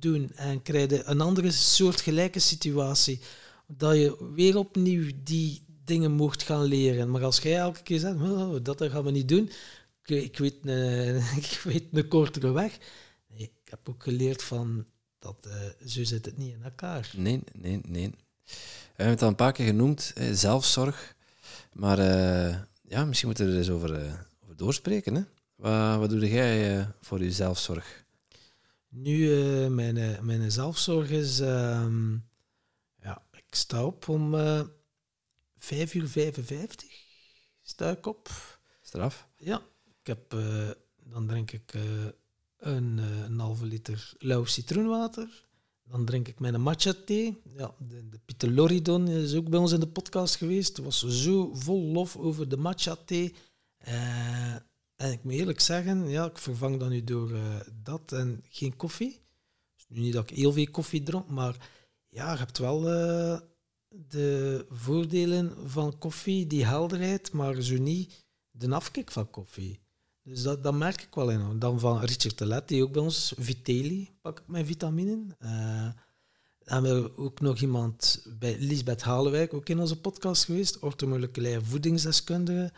[0.00, 3.20] doen en krijg een andere soort gelijke situatie.
[3.66, 7.10] Dat je weer opnieuw die dingen mocht gaan leren.
[7.10, 9.50] Maar als jij elke keer zegt, oh, dat gaan we niet doen,
[10.04, 12.78] ik, ik, weet een, ik weet een kortere weg.
[13.34, 14.84] Ik heb ook geleerd van
[15.18, 17.10] dat eh, zo zit het niet in elkaar.
[17.16, 18.10] Nee, nee, nee.
[18.46, 21.16] We hebben het al een paar keer genoemd, eh, zelfzorg.
[21.78, 25.14] Maar eh, ja, misschien moeten we er eens over, eh, over doorspreken.
[25.14, 25.22] Hè?
[25.56, 28.04] Wat, wat doe jij eh, voor je zelfzorg?
[28.88, 31.40] Nu, eh, mijn, eh, mijn zelfzorg is...
[31.40, 32.12] ehm,
[33.02, 34.60] ja, ik sta op om eh
[35.58, 36.90] 5 uur 55.
[37.62, 38.30] Sta ik op.
[38.82, 39.28] Straf?
[39.36, 39.62] Ja,
[40.00, 40.36] ik heb...
[41.04, 41.74] dan drink ik
[42.58, 45.46] een, een halve liter lauw citroenwater.
[45.88, 47.42] Dan drink ik mijn matcha thee.
[47.56, 50.76] Ja, de, de Pieter Loridon is ook bij ons in de podcast geweest.
[50.76, 53.34] Het was zo vol lof over de matcha thee.
[53.78, 54.56] Eh,
[54.98, 58.76] en ik moet eerlijk zeggen, ja, ik vervang dat nu door eh, dat en geen
[58.76, 59.20] koffie.
[59.74, 61.70] Dus nu niet dat ik heel veel koffie dronk, maar
[62.08, 63.40] ja, je hebt wel eh,
[63.88, 69.80] de voordelen van koffie, die helderheid, maar zo niet de afkik van koffie.
[70.22, 71.58] Dus dat, dat merk ik wel in.
[71.58, 75.36] Dan van Richard Telet, die ook bij ons, Viteli, pak ik mijn vitaminen.
[75.38, 75.88] Eh
[76.68, 81.64] dan hebben we ook nog iemand bij Lisbeth Halewijk, ook in onze podcast geweest, orthomoleculaire
[81.64, 82.72] voedingsdeskundige,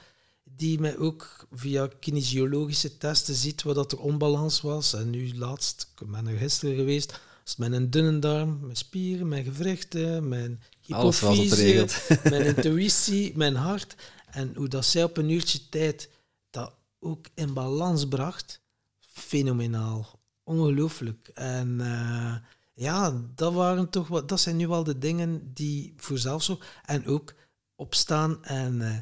[0.57, 4.95] die mij ook via kinesiologische testen ziet wat dat er onbalans was.
[4.95, 7.11] En nu laatst, ik ben er gisteren geweest,
[7.45, 11.87] is het mijn dunne darm, mijn spieren, mijn gewrichten, mijn hypofyse,
[12.31, 13.95] mijn intuïtie, mijn hart.
[14.31, 16.11] En hoe dat zij op een uurtje tijd
[16.51, 18.61] dat ook in balans bracht,
[18.99, 20.19] fenomenaal.
[20.45, 21.31] Ongelooflijk.
[21.35, 22.35] En eh,
[22.75, 26.81] ja, dat, waren toch wat, dat zijn nu wel de dingen die voor zelfzorg...
[26.85, 27.35] En ook
[27.77, 28.97] opstaan en eh,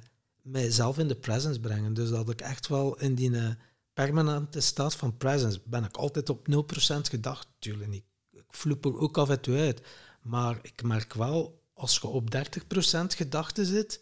[0.50, 1.94] mijzelf in de presence brengen.
[1.94, 3.50] Dus dat ik echt wel in die eh,
[3.92, 5.60] permanente staat van presence...
[5.64, 6.52] Ben ik altijd op 0%
[7.00, 7.48] gedacht.
[7.58, 8.04] Tuurlijk niet.
[8.30, 9.82] Ik vloep er ook af en toe uit.
[10.22, 12.40] Maar ik merk wel, als je op 30%
[13.06, 14.00] gedachten zit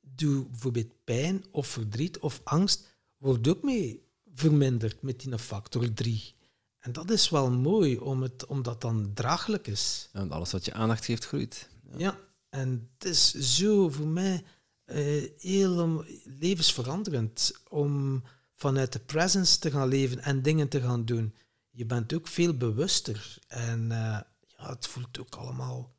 [0.00, 2.86] doe bijvoorbeeld pijn of verdriet of angst,
[3.16, 6.34] wordt ook mee verminderd met die factor 3.
[6.78, 10.08] En dat is wel mooi, om het, omdat dan draaglijk is.
[10.12, 11.68] Ja, want alles wat je aandacht geeft, groeit.
[11.96, 14.44] Ja, en het is zo voor mij
[14.86, 18.22] eh, heel levensveranderend om
[18.54, 21.34] vanuit de presence te gaan leven en dingen te gaan doen.
[21.70, 24.20] Je bent ook veel bewuster en eh,
[24.56, 25.94] ja, het voelt ook allemaal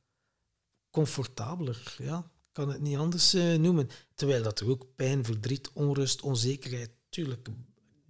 [0.89, 1.95] comfortabeler.
[1.97, 3.89] Ja, ik kan het niet anders eh, noemen.
[4.15, 7.47] Terwijl dat er ook pijn, verdriet, onrust, onzekerheid, tuurlijk,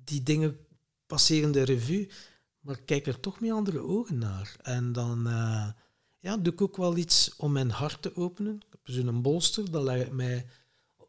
[0.04, 0.58] die dingen
[1.06, 2.10] passeren de revue,
[2.60, 4.56] maar kijk er toch met andere ogen naar.
[4.62, 5.28] En dan
[6.18, 8.56] ja, doe ik ook wel iets om mijn hart te openen.
[8.56, 10.46] Ik heb zo'n bolster, dan leg ik mij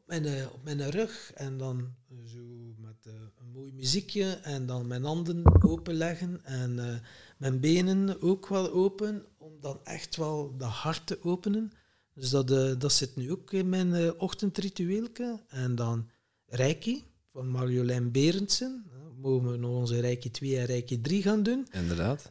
[0.09, 1.95] mijn, eh, op mijn rug en dan
[2.25, 6.95] zo met eh, een mooi muziekje en dan mijn handen openleggen en eh,
[7.37, 11.73] mijn benen ook wel open, om dan echt wel de hart te openen.
[12.15, 12.49] Dus dat,
[12.81, 15.41] dat zit nu ook in mijn ochtendritueelke.
[15.49, 16.09] En dan
[16.47, 18.85] Reiki van Marjolein Berendsen.
[19.21, 21.67] Mogen we nog onze Reiki 2 en Reiki 3 gaan doen.
[21.71, 22.31] Inderdaad.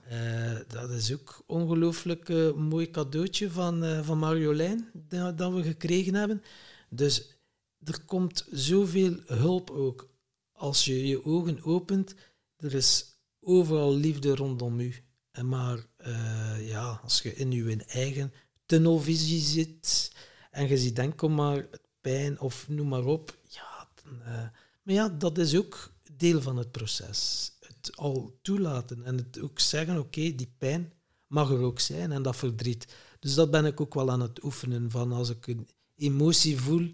[0.68, 6.42] Dat is ook ongelooflijk mooi cadeautje van, van Marjolein dat, dat we gekregen hebben.
[6.90, 7.37] Dus
[7.84, 10.10] er komt zoveel hulp ook.
[10.52, 12.16] Als je je ogen opent,
[12.56, 13.06] er is
[13.40, 14.96] overal liefde rondom u.
[15.32, 18.34] En maar eh, ja, als je in je eigen
[18.66, 20.12] tunnelvisie zit
[20.52, 21.68] en je ziet enkel maar
[22.02, 23.38] pijn of noem maar op.
[23.48, 24.48] Ja, eh,
[24.84, 27.52] maar ja, dat is ook deel van het proces.
[27.60, 30.94] Het al toelaten en het ook zeggen, oké, die pijn
[31.28, 32.88] mag er ook zijn en dat verdriet.
[33.20, 36.92] Dus dat ben ik ook wel aan het oefenen van als ik een emotie voel,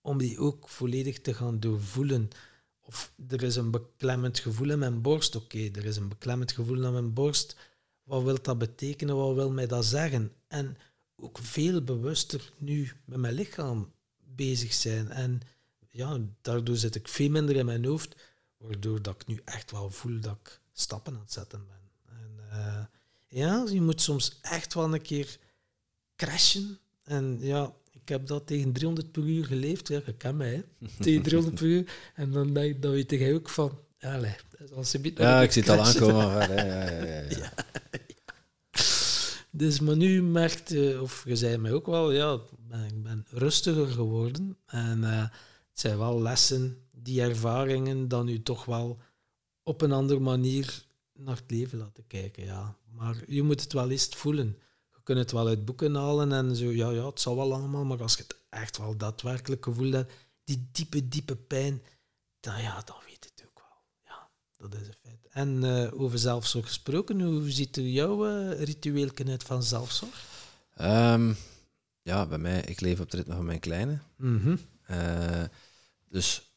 [0.00, 2.28] om die ook volledig te gaan doorvoelen.
[2.80, 6.84] Of er is een beklemmend gevoel in mijn borst, oké, er is een beklemmend gevoel
[6.84, 7.56] in mijn borst.
[8.02, 9.16] Wat wil dat betekenen?
[9.16, 10.32] Wat wil mij dat zeggen?
[10.48, 10.76] En
[11.16, 13.92] ook veel bewuster nu met mijn lichaam
[14.24, 15.10] bezig zijn.
[15.10, 15.40] En
[15.90, 18.16] ja, daardoor zit ik veel minder in mijn hoofd,
[18.56, 21.80] waardoor dat ik nu echt wel voel dat ik stappen aan het zetten ben.
[22.16, 22.84] En uh,
[23.28, 25.38] ja, je moet soms echt wel een keer
[26.16, 26.78] crashen.
[27.02, 29.88] En ja, ik heb dat tegen 300 per uur geleefd.
[29.88, 30.62] Ja, je kent mij, hè.
[31.04, 31.92] tegen 300 per uur.
[32.14, 33.78] En dan, denk, dan weet jij ook van...
[34.00, 34.36] Allez,
[34.74, 36.54] als je ja, ik zie het al aankomen.
[36.54, 37.52] ja, ja, ja, ja.
[39.50, 43.86] Dus, maar nu merkt, of je zei mij ook wel, ja, ben, ik ben rustiger
[43.86, 44.56] geworden.
[44.66, 48.98] En uh, het zijn wel lessen, die ervaringen, dan u toch wel
[49.62, 52.44] op een andere manier naar het leven laten kijken.
[52.44, 52.76] Ja.
[52.92, 54.56] Maar je moet het wel eens voelen.
[55.10, 57.84] Je kunt het wel uit boeken halen en zo, ja, ja, het zal wel allemaal,
[57.84, 60.12] maar als je het echt wel daadwerkelijk gevoel hebt,
[60.44, 61.82] die diepe, diepe pijn,
[62.40, 63.76] dan, ja, dan weet het ook wel.
[64.04, 65.26] Ja, dat is een feit.
[65.30, 70.24] En uh, over zelfzorg gesproken, hoe ziet jouw uh, ritueel uit van zelfzorg?
[70.80, 71.36] Um,
[72.02, 73.98] ja, bij mij, ik leef op het ritme van mijn kleine.
[74.16, 74.58] Mm -hmm.
[74.90, 75.44] uh,
[76.08, 76.52] dus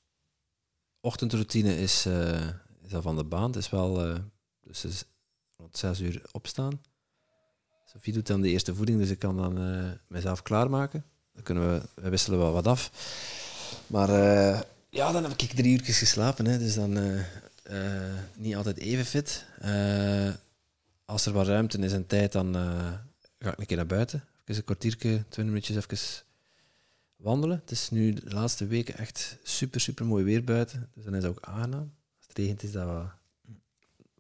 [1.00, 2.06] ochtendroutine is,
[2.84, 3.48] is al van de baan.
[3.48, 4.20] Het is wel
[4.62, 5.04] dus is
[5.58, 6.82] rond zes uur opstaan.
[7.94, 11.04] Sophie doet dan de eerste voeding, dus ik kan dan uh, mezelf klaarmaken.
[11.34, 12.92] Dan kunnen we, wisselen wel wat af.
[13.88, 17.22] Maar uh, ja, dan heb ik drie uurtjes geslapen, hè, dus dan uh,
[18.36, 19.46] niet altijd even fit.
[21.06, 22.54] als er wat ruimte is en tijd, dan
[23.40, 24.24] ga ik een keer naar buiten.
[24.42, 26.26] Even een kwartiertje, twintig minuutjes even
[27.16, 27.60] wandelen.
[27.60, 30.90] Het is nu de laatste weken echt super, super mooi weer buiten.
[30.94, 31.94] Dus dan is het ook aangenaam.
[32.18, 33.08] Als het regent is dat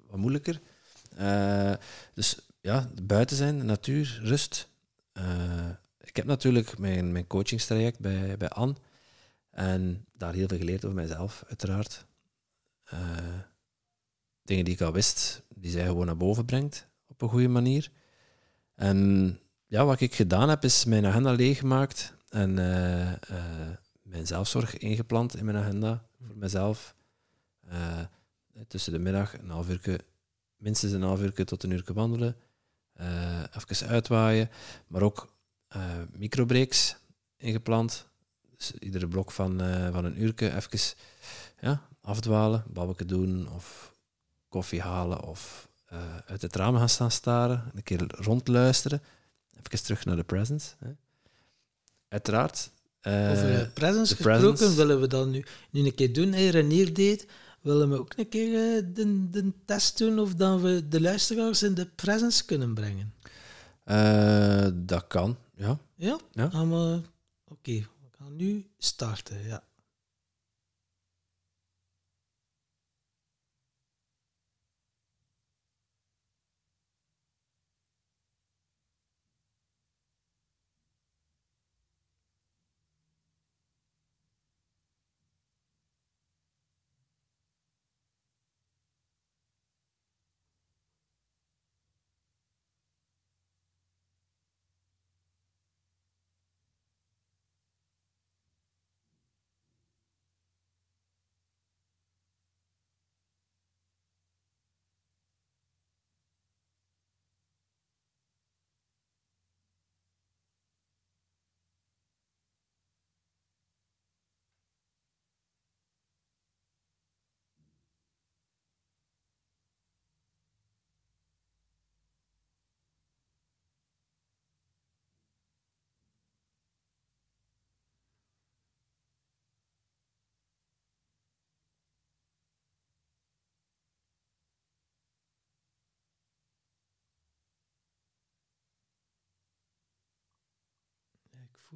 [0.07, 0.59] wat moeilijker.
[2.13, 4.69] dus ja, buiten zijn, natuur, rust.
[5.13, 8.75] Uh, ik heb natuurlijk mijn, mijn coachingstraject bij, bij Anne.
[9.49, 12.05] En daar heel veel geleerd over mijzelf, uiteraard.
[12.93, 12.99] Uh,
[14.43, 17.91] dingen die ik al wist, die zij gewoon naar boven brengt op een goede manier.
[18.75, 23.13] En ja, wat ik gedaan heb, is mijn agenda leeggemaakt en uh,
[24.01, 26.95] mijn zelfzorg ingepland in mijn agenda voor mezelf.
[28.67, 30.01] tussen de middag een half uur,
[30.57, 32.35] minstens een half uur tot een uur wandelen
[32.99, 34.49] uh, even uitwaaien,
[34.87, 35.33] maar ook
[35.75, 36.95] uh, microbreaks
[37.37, 38.07] ingepland.
[38.57, 40.79] Dus iedere blok van, uh, van een uur even
[41.59, 43.93] ja, afdwalen, babbelken doen of
[44.49, 45.71] koffie halen of
[46.25, 49.01] uit het raam gaan staan staren, een keer rondluisteren,
[49.57, 50.73] even terug naar de presence.
[50.79, 50.91] Hè.
[52.07, 52.71] Uiteraard.
[53.01, 54.75] Over presence gesproken presence.
[54.75, 56.31] willen we dat nu, nu een keer doen.
[56.31, 57.27] Hey, Renier deed
[57.63, 61.63] willen we ook een keer uh, de, de, test doen of dat we de luisteraars
[61.63, 63.13] in de presence kunnen brengen?
[63.85, 65.79] Uh, dat kan, ja.
[65.95, 66.19] Ja?
[66.31, 66.45] ja?
[66.45, 67.01] Oké,
[67.47, 69.63] okay, we gaan nu starten, ja.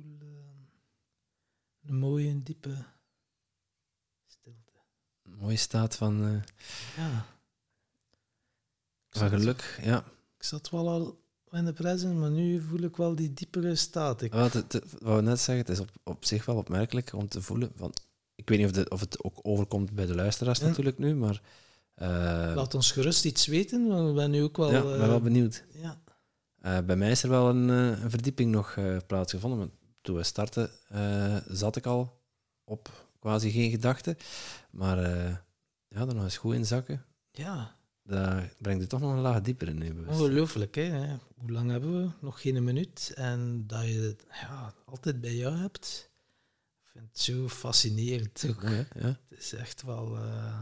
[0.02, 0.18] Voel
[1.86, 2.86] een mooie, diepe
[4.28, 4.72] stilte.
[5.24, 6.42] Een mooie staat van, uh,
[6.98, 7.26] ja.
[9.10, 10.06] van geluk, ja.
[10.38, 11.22] Ik zat wel al
[11.52, 14.22] in de presence, maar nu voel ik wel die diepere staat.
[14.22, 14.34] Ik...
[14.34, 17.42] Wat, het, wat we net zeggen, het is op, op zich wel opmerkelijk om te
[17.42, 17.72] voelen.
[17.76, 17.94] Van,
[18.36, 20.66] ik weet niet of, de, of het ook overkomt bij de luisteraars ja.
[20.66, 21.42] natuurlijk nu, maar...
[22.02, 22.08] Uh,
[22.56, 24.72] Laat ons gerust iets weten, want we zijn nu ook wel...
[24.72, 25.64] Ja, ik ben wel benieuwd.
[25.74, 26.02] Ja.
[26.68, 29.72] Eh, bij mij is er wel een, eh, een verdieping nog eh, plaatsgevonden.
[30.08, 32.22] Toen we startten, eh, zat ik al
[32.64, 34.18] op quasi geen gedachten.
[34.72, 35.36] Maar eh,
[35.88, 37.06] ja, er nog eens goed in zakken.
[37.32, 39.78] Ja, Dat brengt het toch nog een laag dieper in.
[39.82, 40.20] je bewustzijn.
[40.20, 40.76] ongelooflijk.
[40.76, 41.16] Hè?
[41.36, 42.12] Hoe lang hebben we?
[42.22, 43.12] Nog geen minuut.
[43.16, 46.10] En dat je het ja, altijd bij jou hebt.
[46.84, 48.46] Ik vind het zo fascinerend.
[48.50, 48.62] ook.
[48.62, 49.20] Ja, ja.
[49.30, 50.62] Het is echt wel eh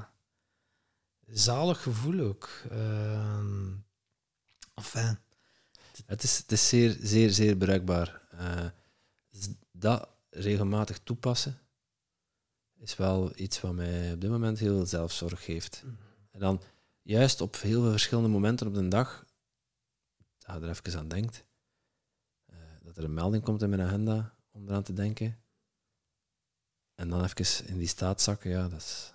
[1.28, 2.50] zalig gevoel ook.
[2.72, 3.72] Ehm
[4.76, 5.18] enfin,
[6.06, 8.22] Het is, het is zeer, zeer, zeer bruikbaar.
[9.72, 11.60] Dat regelmatig toepassen
[12.78, 15.84] is wel iets wat mij op dit moment heel veel zelfzorg geeft.
[16.32, 16.62] En dan
[17.02, 19.26] juist op heel veel verschillende momenten op de dag,
[20.38, 21.46] dat je er even aan denkt,
[22.46, 25.40] eh, dat er een melding komt in mijn agenda om eraan te denken.
[26.96, 29.14] En dan even in die staat zakken, ja, dat is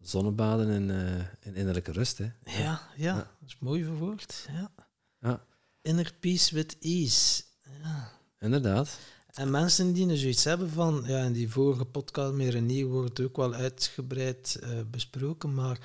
[0.00, 2.18] zonnebaden in, eh, in innerlijke rust.
[2.18, 2.32] Hè.
[2.44, 3.14] ja, ja, Ja.
[3.16, 4.46] dat is mooi verwoord.
[4.50, 4.72] Ja.
[5.18, 5.46] Ja.
[5.82, 7.44] Inner peace with ease.
[7.82, 8.12] Ja.
[8.44, 8.98] Inderdaad.
[9.32, 13.20] En mensen die nu zoiets hebben van, ja, in die vorige podcast met René wordt
[13.20, 15.78] ook wel uitgebreid eh, besproken, maar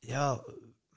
[0.00, 0.44] ja,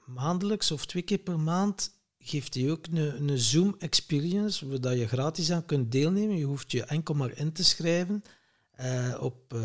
[0.05, 5.51] maandelijks of twee keer per maand geeft hij ook een, een Zoom-experience, waar je gratis
[5.51, 6.37] aan kunt deelnemen.
[6.37, 8.23] Je hoeft je enkel maar in te schrijven
[8.71, 9.61] eh, op uh,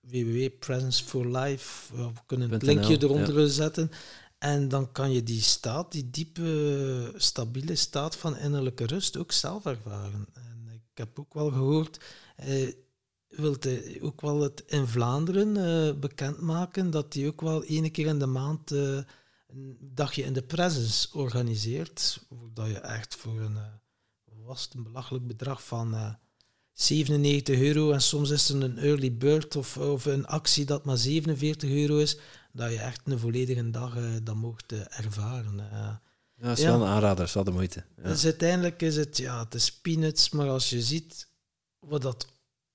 [0.00, 1.96] www.presence for Life.
[1.96, 3.90] We kunnen het linkje eronder zetten.
[4.38, 9.66] En dan kan je die staat, die diepe, stabiele staat van innerlijke rust ook zelf
[9.66, 10.26] ervaren.
[10.32, 12.00] En ik heb ook wel gehoord,
[12.36, 12.72] eh,
[13.28, 13.66] wilt
[14.00, 18.26] ook wel het in Vlaanderen eh, bekendmaken, dat hij ook wel ene keer in de
[18.26, 18.98] maand eh,
[19.48, 22.20] een dagje in de presence organiseert,
[22.54, 23.62] dat je echt voor een, uh,
[24.44, 26.14] was belachelijk bedrag van uh,
[26.72, 30.96] 97 euro en soms is er een early bird of, of een actie dat maar
[30.96, 32.18] 47 euro is,
[32.58, 35.58] dat je echt een volledige dag uh, dat mocht uh, ervaren.
[35.58, 35.96] Uh.
[36.34, 37.84] Ja, dat is wel een aanrader, is wel de moeite.
[38.02, 41.28] Dus uiteindelijk is het, ja, het is peanuts, maar als je ziet
[41.78, 42.26] wat dat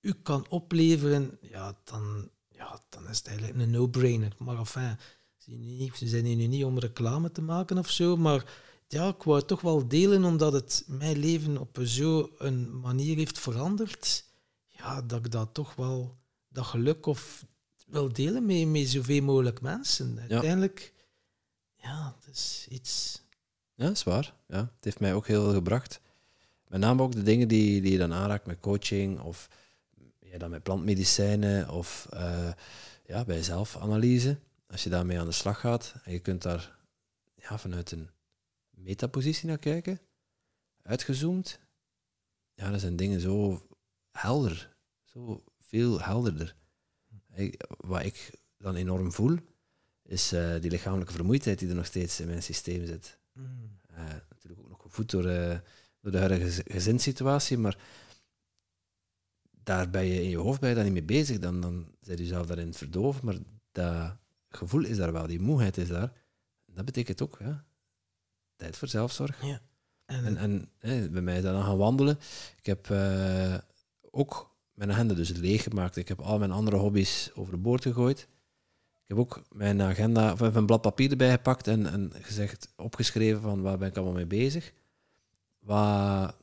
[0.02, 4.36] u kan opleveren, ja, dan, ja, dan is het eigenlijk een no-brainer.
[4.38, 4.98] Maar enfin,
[5.94, 8.46] ze zijn hier nu niet om reclame te maken of zo, maar
[8.88, 13.40] ja, ik wou het toch wel delen, omdat het mijn leven op zo'n manier heeft
[13.40, 14.26] veranderd,
[14.70, 16.18] ja, dat ik dat toch wel,
[16.50, 17.46] dat geluk of
[17.86, 20.20] wil delen met, met zoveel mogelijk mensen.
[20.20, 20.94] Uiteindelijk,
[21.76, 23.22] ja, het is iets...
[23.76, 24.34] Ja, dat is waar.
[24.48, 26.02] Ja, het heeft mij ook heel veel gebracht.
[26.68, 29.50] Met name ook de dingen die, die je dan aanraakt met coaching of
[30.20, 32.52] ja, dan met plantmedicijnen of uh,
[33.06, 34.40] ja, bij zelfanalyse.
[34.68, 36.76] Als je daarmee aan de slag gaat en je kunt daar
[37.36, 38.10] ja, vanuit een
[38.70, 40.00] metapositie naar kijken,
[40.82, 41.60] uitgezoomd,
[42.54, 43.68] ja, dan zijn dingen zo
[44.12, 46.56] helder, zo veel helderder.
[47.36, 49.38] Ik, wat ik dan enorm voel,
[50.04, 53.20] is uh, die lichamelijke vermoeidheid die er nog steeds in mijn systeem zit.
[53.32, 53.80] Mm.
[53.92, 53.98] Uh,
[54.30, 55.58] natuurlijk ook nog gevoed door, uh,
[56.02, 57.78] door de huidige gezinssituatie, maar
[59.52, 61.40] daar ben je in je hoofd ben je daar niet mee bezig.
[61.40, 63.38] Dan, dan zit je zelf daarin verdoven, maar
[63.72, 64.16] dat
[64.50, 66.14] gevoel is daar wel, die moeheid is daar.
[66.66, 67.66] Dat betekent ook, ja,
[68.56, 69.42] tijd voor zelfzorg.
[69.42, 69.62] Ja.
[70.06, 72.20] En, en, en hè, bij mij is dat dan gaan wandelen.
[72.56, 72.92] Ik heb
[74.12, 75.96] ook mijn agenda dus leeggemaakt.
[75.96, 78.20] Ik heb al mijn andere hobby's overboord gegooid.
[79.04, 83.42] Ik heb ook mijn agenda, of een blad papier erbij gepakt en, en gezegd, opgeschreven
[83.42, 84.74] van waar ben ik allemaal mee bezig.
[85.60, 86.36] Wat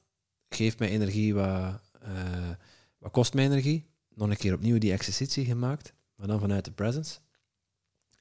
[0.49, 2.51] geeft mij energie, wat, uh,
[2.99, 3.89] wat kost mij energie.
[4.15, 7.19] Nog een keer opnieuw die exercitie gemaakt, maar dan vanuit de presence.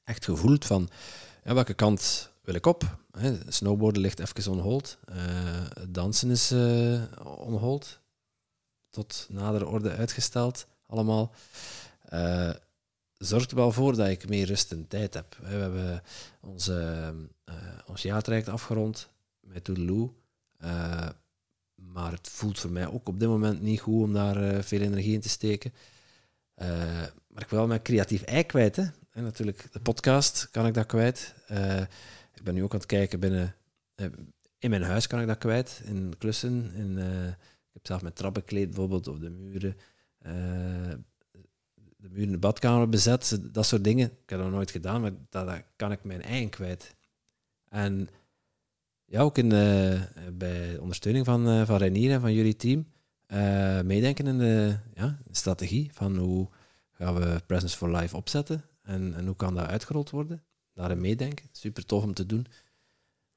[0.04, 0.88] Echt gevoeld van,
[1.44, 2.98] ja, welke kant wil ik op?
[3.10, 4.98] Hè, snowboarden ligt even on hold.
[5.08, 5.16] Uh,
[5.88, 7.99] dansen is uh, on hold.
[8.90, 11.34] Tot nadere orde uitgesteld, allemaal.
[12.12, 12.50] Uh,
[13.18, 15.36] zorgt er wel voor dat ik meer rust en tijd heb.
[15.40, 16.02] We hebben
[16.40, 17.14] onze,
[17.86, 19.08] ons jaartraject afgerond
[19.40, 20.10] met Toedeloe.
[21.74, 25.14] maar het voelt voor mij ook op dit moment niet goed om daar veel energie
[25.14, 25.72] in te steken.
[27.26, 28.76] maar ik wil mijn creatief ei kwijt.
[28.76, 28.84] Hè.
[29.10, 31.34] En natuurlijk, de podcast kan ik dat kwijt.
[32.40, 33.54] Ik ben nu ook aan het kijken binnen...
[33.96, 34.06] Uh,
[34.58, 36.72] in mijn huis kan ik dat kwijt, in klussen.
[36.74, 37.32] In, uh,
[37.70, 39.76] ik heb zelf mijn trappenkleed bijvoorbeeld, of de muren.
[40.26, 40.32] Uh,
[41.96, 44.06] de muren in de badkamer bezet, dat soort dingen.
[44.06, 46.94] Ik heb dat nooit gedaan, maar dat kan ik mijn eigen kwijt.
[47.68, 48.08] En
[49.04, 49.48] ja, ook in,
[50.32, 52.86] bij ondersteuning van, van Reinier en van jullie team,
[53.86, 56.48] meedenken in de ja, strategie van hoe
[56.90, 60.42] gaan we Presence for Life opzetten en, en hoe kan dat uitgerold worden
[60.80, 61.48] daarin meedenken.
[61.52, 62.46] Super tof om te doen.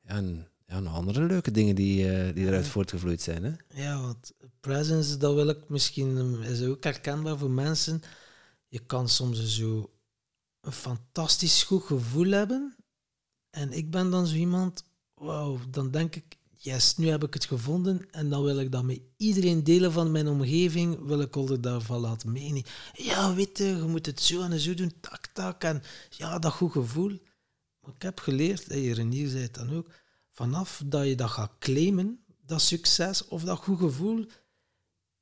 [0.04, 3.44] En ja, nog andere leuke dingen die, uh, die eruit voortgevloeid zijn.
[3.44, 3.82] Hè?
[3.84, 8.02] Ja, want presence, dat wil ik misschien, is ook herkenbaar voor mensen.
[8.68, 9.94] Je kan soms zo
[10.62, 12.76] een fantastisch goed gevoel hebben.
[13.50, 17.46] En ik ben dan zo iemand, wauw, dan denk ik, yes, nu heb ik het
[17.46, 21.62] gevonden en dan wil ik dat met iedereen delen van mijn omgeving, wil ik al
[21.62, 22.70] daarvan laten meenemen.
[22.94, 26.52] Ja, weet je, je moet het zo en zo doen, tak, tak, en ja, dat
[26.52, 27.20] goed gevoel.
[27.80, 29.90] Maar ik heb geleerd, en Renier zei het dan ook,
[30.34, 34.26] vanaf dat je dat gaat claimen, dat succes of dat goed gevoel,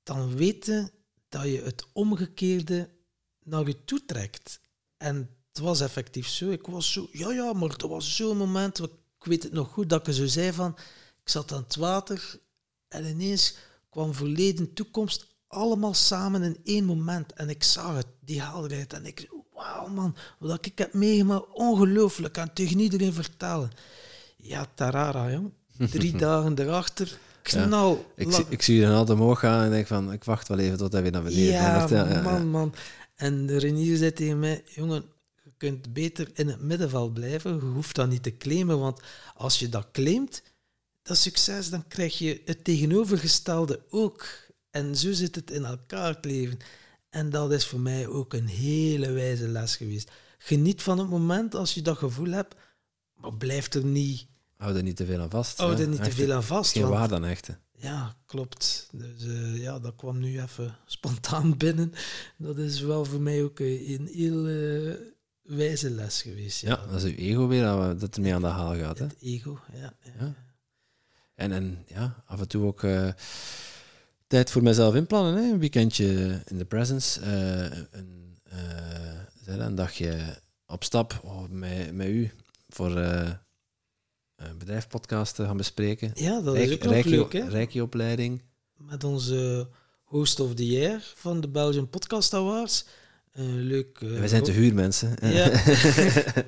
[0.04, 0.92] dan weten
[1.30, 2.90] dat je het omgekeerde
[3.44, 4.60] naar je toe trekt.
[4.98, 6.50] En het was effectief zo.
[6.50, 8.90] Ik was zo, ja, ja, maar er was zo'n moment, ik
[9.20, 10.72] weet het nog goed, dat ik zo zei van,
[11.24, 12.40] ik zat aan het water
[12.88, 13.56] en ineens
[13.90, 17.34] kwam verleden, toekomst, allemaal samen in één moment.
[17.34, 18.94] En ik zag het, die helderheid.
[18.94, 22.38] En ik wauw man, wat ik heb meegemaakt, ongelooflijk.
[22.38, 23.72] En tegen iedereen vertellen.
[24.42, 25.52] Ja, tarara, jong.
[25.92, 28.06] Drie dagen erachter, knal.
[28.16, 30.60] Ik, zie, ik zie je dan altijd omhoog gaan en denk van, ik wacht wel
[30.60, 31.88] even tot hij weer naar beneden ja.
[31.90, 32.74] Ja, man, man, man.
[33.16, 35.04] En Renier zei tegen mij, jongen,
[35.44, 37.56] je kunt beter in het middenveld blijven.
[37.56, 39.02] Je hoeft dat niet te claimen, want
[39.36, 40.44] als je dat claimt,
[41.04, 44.26] dat succes, dan krijg je het tegenovergestelde ook.
[44.70, 46.58] En zo zit het in elkaar het leven.
[47.10, 50.12] En dat is voor mij ook een hele wijze les geweest.
[50.38, 52.56] Geniet van het moment als je dat gevoel hebt,
[53.14, 54.30] maar blijf er niet...
[54.62, 55.58] Hou er niet te veel aan vast.
[55.58, 56.72] Hou er niet te veel aan vast.
[56.72, 57.60] Geen waarde aan hechten.
[57.72, 58.90] Ja, klopt.
[58.92, 61.94] Dus uh, ja, dat kwam nu even spontaan binnen.
[62.38, 64.94] Dat is wel voor mij ook een heel uh,
[65.42, 66.62] wijze les geweest.
[66.62, 66.70] Ja.
[66.70, 67.64] ja, dat is uw ego weer
[67.98, 68.98] dat ermee aan de haal gaat.
[68.98, 69.04] Hè?
[69.04, 69.94] Het ego, ja.
[70.04, 70.12] ja.
[70.20, 70.34] ja.
[71.36, 73.10] En, en ja, af en toe ook uh,
[74.28, 75.36] tijd voor mezelf inplannen.
[75.36, 75.52] Hè?
[75.52, 77.22] Een weekendje in de presence.
[77.92, 78.40] een,
[79.46, 82.32] een dagje op stap oh, met, met u
[82.70, 82.90] voor
[84.58, 86.12] bedrijfpodcast gaan bespreken.
[86.14, 87.50] Ja, dat is ook nog leuk, hè?
[87.50, 88.42] Rijke opleiding.
[88.78, 89.68] Met onze
[90.04, 92.86] host of the year van de Belgian Podcast Awards.
[93.34, 94.00] Een leuk...
[94.00, 95.18] Uh, Wij zijn te huurmensen.
[95.22, 95.52] Ja,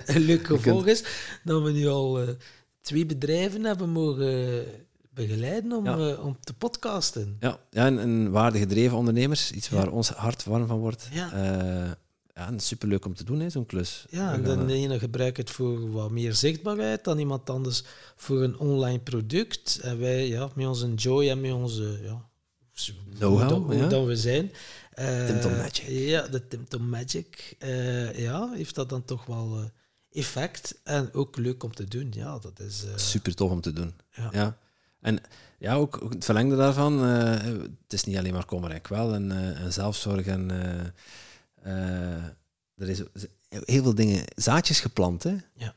[0.05, 1.03] een leuk gevolg is
[1.43, 2.29] dat we nu al uh,
[2.81, 4.65] twee bedrijven hebben mogen
[5.13, 5.97] begeleiden om, ja.
[5.97, 7.37] uh, om te podcasten.
[7.39, 9.51] Ja, ja en, en waardig gedreven ondernemers.
[9.51, 11.09] Iets waar ons hart warm van wordt.
[11.11, 11.97] Ja
[12.34, 14.05] ja, en superleuk om te doen, zo'n klus.
[14.09, 17.84] Ja, en de ene gebruikt het voor wat meer zichtbaarheid, dan iemand anders
[18.15, 19.79] voor een online product.
[19.81, 22.29] En wij, ja, met onze joy en met onze, ja,
[23.13, 23.88] know-how, hoe, ja.
[23.88, 24.51] dat we zijn.
[24.99, 25.88] Uh, Magic.
[25.88, 27.55] Ja, de Tim Tom Magic.
[27.59, 29.65] Uh, ja, heeft dat dan toch wel uh,
[30.11, 30.79] effect.
[30.84, 32.86] En ook leuk om te doen, ja, dat is...
[32.95, 34.29] Super tof om te doen, ja.
[34.31, 34.57] ja.
[35.01, 35.21] En
[35.57, 39.55] ja, ook, ook het verlengde daarvan, het is niet alleen maar kommer en kwel en,
[39.55, 40.51] en zelfzorg en...
[41.66, 42.24] Uh,
[42.76, 43.01] er is
[43.49, 45.24] heel veel dingen, zaadjes geplant.
[45.24, 45.36] Hè?
[45.53, 45.76] Ja.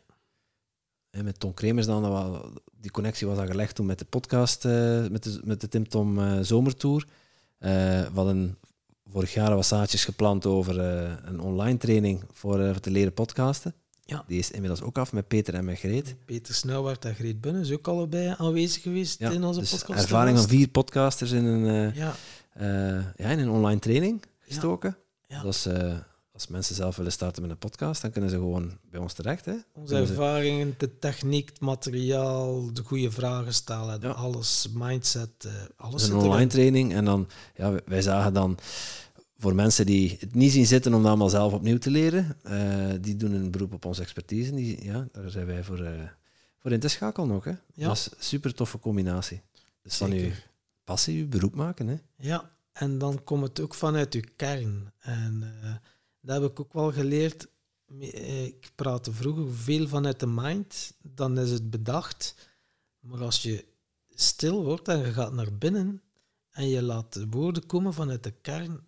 [1.11, 5.07] En met Tom Kremers dan, die connectie was al gelegd toen met de podcast, uh,
[5.07, 7.07] met, de, met de Tim Tom uh, Zomertour.
[9.05, 10.79] vorig jaar wat zaadjes geplant over
[11.27, 13.75] een online training voor, voor te leren podcasten.
[14.05, 14.25] Ja.
[14.27, 16.15] Die is inmiddels ook af met Peter en met Greet.
[16.25, 20.03] Peter Snauwaard en Greet Bunnen is ook allebei aanwezig geweest ja, in onze dus podcast.
[20.03, 22.15] ervaring van vier podcasters in een, ja.
[23.17, 24.97] ja, in een online training gestoken.
[25.27, 25.43] Ja.
[25.43, 25.99] Dat is, uh,
[26.33, 29.45] als mensen zelf willen starten met een podcast, dan kunnen ze gewoon bij ons terecht.
[29.45, 29.55] Hè?
[29.73, 34.11] Onze ervaringen, de techniek, het materiaal, de goede vragen stellen, ja.
[34.11, 36.09] alles, mindset, uh, alles.
[36.09, 36.49] een online erin.
[36.49, 36.93] training.
[36.95, 38.59] En dan, ja, wij zagen dan
[39.39, 42.95] voor mensen die het niet zien zitten om dat allemaal zelf opnieuw te leren, uh,
[43.01, 44.55] die doen een beroep op onze expertise.
[44.55, 45.87] Die, ja, daar zijn wij voor,
[46.59, 47.45] voor in te schakelen ook.
[47.45, 47.55] Hè?
[47.75, 47.87] Ja.
[47.87, 49.41] Dat is een super toffe combinatie.
[49.83, 50.33] Dus van je
[50.85, 51.89] passie je beroep maken.
[51.89, 51.97] Hè?
[52.17, 54.93] Ja, en dan komt het ook vanuit je kern.
[54.99, 55.75] En uh,
[56.21, 57.49] dat heb ik ook wel geleerd.
[57.99, 62.49] Ik praatte vroeger veel vanuit de mind, dan is het bedacht.
[63.01, 63.65] Maar als je
[64.09, 66.03] stil wordt en je gaat naar binnen
[66.51, 68.87] en je laat de woorden komen vanuit de kern,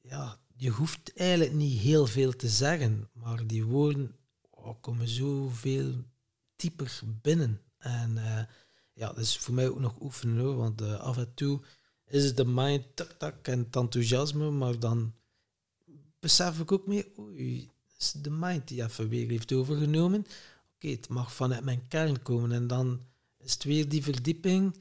[0.00, 4.16] ja, je hoeft eigenlijk niet heel veel te zeggen, maar die woorden
[4.50, 5.94] oh, komen zoveel
[6.56, 7.60] dieper binnen.
[7.78, 8.42] En uh,
[8.92, 11.60] ja, dat is voor mij ook nog oefenen hoor, want af en toe
[12.10, 15.14] is de mind, tak, tak, en het enthousiasme, maar dan
[16.20, 20.26] besef ik ook meer, oei, is de mind die even weer heeft overgenomen.
[20.74, 23.00] Oké, het mag vanuit mijn kern komen en dan
[23.38, 24.74] is het weer die verdieping.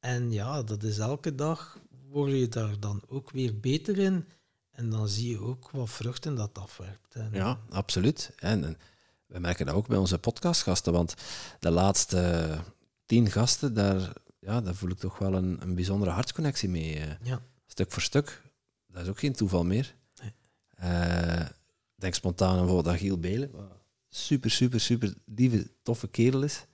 [0.00, 4.24] En ja, dat is elke dag, word je daar dan ook weer beter in.
[4.70, 7.14] En dan zie je ook wat vruchten dat afwerpt.
[7.32, 8.32] Ja, absoluut.
[8.38, 8.78] En, en
[9.26, 11.14] we merken dat ook bij onze podcastgasten, want
[11.60, 12.58] de laatste
[13.06, 14.12] tien gasten, daar
[14.46, 16.96] ja, daar voel ik toch wel een, een bijzondere hartsconnectie mee.
[16.96, 17.40] Uh, ja.
[17.66, 18.42] Stuk voor stuk.
[18.86, 19.94] Dat is ook geen toeval meer.
[20.20, 20.32] Nee.
[20.90, 21.46] Uh,
[21.94, 23.50] denk spontaan aan bijvoorbeeld aan Giel Belen.
[24.08, 26.66] Super, super, super lieve, toffe kerel is.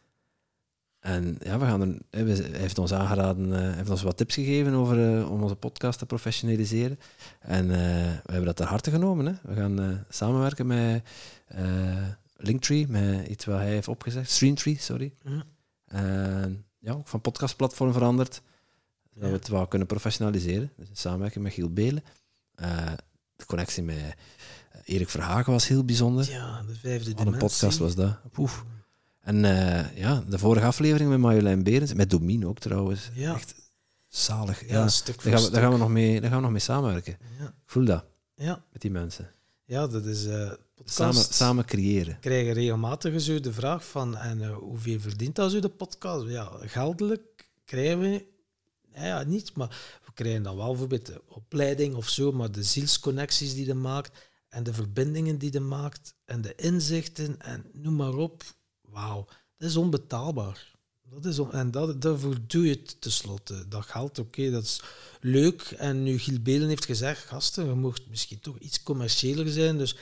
[0.98, 4.72] En ja, we gaan er, hij heeft ons aangeraden, uh, heeft ons wat tips gegeven
[4.72, 6.98] over, om onze podcast te professionaliseren.
[7.40, 7.74] En we
[8.24, 9.26] hebben dat ter harte genomen.
[9.26, 9.32] Hè.
[9.42, 11.02] We gaan samenwerken met
[12.36, 14.30] Linktree, met iets wat hij heeft opgezet.
[14.30, 15.14] Streamtree, sorry.
[15.22, 16.64] Mm.
[16.82, 18.42] Ja, ook van podcastplatform veranderd.
[19.14, 19.20] Ja.
[19.20, 20.72] we het wel kunnen professionaliseren.
[20.76, 22.02] Dus in samenwerking met Giel Belen.
[22.54, 22.92] Eh,
[23.36, 24.14] de connectie met eh,
[24.84, 26.30] Erik Verhagen was heel bijzonder.
[26.30, 28.18] Ja, de vijfde Wat een podcast was dat.
[28.32, 28.64] Poef.
[29.20, 33.10] En eh, ja, de vorige aflevering met Marjolein Berends, met Domien ook trouwens.
[33.14, 33.34] Ja.
[33.34, 33.54] Echt
[34.08, 34.68] zalig.
[34.68, 36.50] Ja, Ja, stuk daar, gaan we, daar, gaan we nog mee, daar gaan we nog
[36.50, 37.18] mee samenwerken.
[37.38, 38.04] Ja, voel dat,
[38.34, 38.64] ja.
[38.72, 39.30] met die mensen.
[39.72, 40.26] Ja dat is...
[40.26, 40.96] eh podcast.
[40.96, 42.20] Samen, samen creëren.
[42.20, 46.26] krijgen regelmatig de vraag van en eh, hoeveel verdient dat zo de podcast?
[46.26, 48.26] Ja, geldelijk krijgen we
[48.94, 52.62] ja, ja, niet, maar we krijgen dan wel bijvoorbeeld de opleiding of zo, maar de
[52.62, 57.96] zielsconnecties die je maakt en de verbindingen die je maakt en de inzichten en noem
[57.96, 58.42] maar op.
[58.80, 59.24] Wauw,
[59.56, 60.71] dat is onbetaalbaar.
[61.14, 63.64] Dat is on- en dat, daarvoor doe je het tenslotte.
[63.68, 64.82] Dat geld, oké, dat is
[65.20, 65.62] leuk.
[65.78, 69.96] En nu Giel Belen heeft gezegd, gasten, je mocht misschien toch iets commerciëler zijn, dus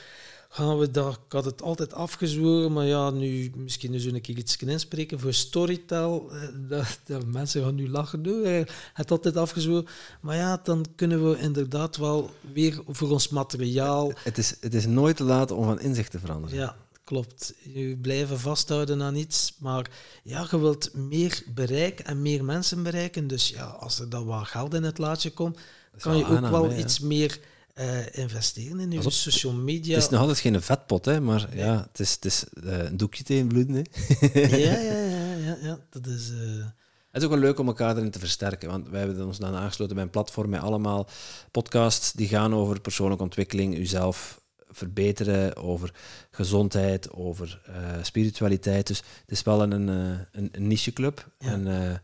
[0.49, 4.37] gaan we daar, ik had het altijd afgezworen, maar ja, nu misschien eens een keer
[4.37, 6.29] iets kunnen inspreken voor Storytel.
[6.31, 9.85] eh, Dat, dat mensen gaan nu lachen, nu, hij het altijd afgezworen.
[10.21, 14.11] Maar ja, dan kunnen we inderdaad wel weer voor ons materiaal.
[14.23, 16.57] Het is, het is nooit te laat om van inzicht te veranderen.
[16.57, 16.75] Ja,
[17.11, 17.53] klopt.
[17.73, 19.89] Je blijven vasthouden aan iets, maar
[20.23, 23.27] ja, je wilt meer bereik en meer mensen bereiken.
[23.27, 25.57] Dus ja, als er dan wat geld in het laatje komt,
[25.97, 27.39] kan je ook wel iets meer
[27.73, 29.93] eh, investeren in je social media.
[29.93, 31.63] Het is nog altijd geen vetpot, hè, maar Nee.
[31.65, 33.75] ja, het is, het is eh, een doekje tegen bloeden.
[33.75, 34.39] Hè.
[34.39, 36.29] ja, ja, ja, ja, ja, dat is.
[36.31, 36.65] eh,
[37.11, 39.55] Het is ook wel leuk om elkaar erin te versterken, want wij hebben ons dan
[39.55, 41.09] aangesloten bij een platform met allemaal
[41.51, 44.40] podcasts die gaan over persoonlijke ontwikkeling, uzelf
[44.71, 45.93] verbeteren, over
[46.31, 48.87] gezondheid, over eh, spiritualiteit.
[48.87, 51.31] Dus het is wel een, een, eh, een, nicheclub.
[51.39, 51.47] Ja.
[51.51, 51.97] En eh,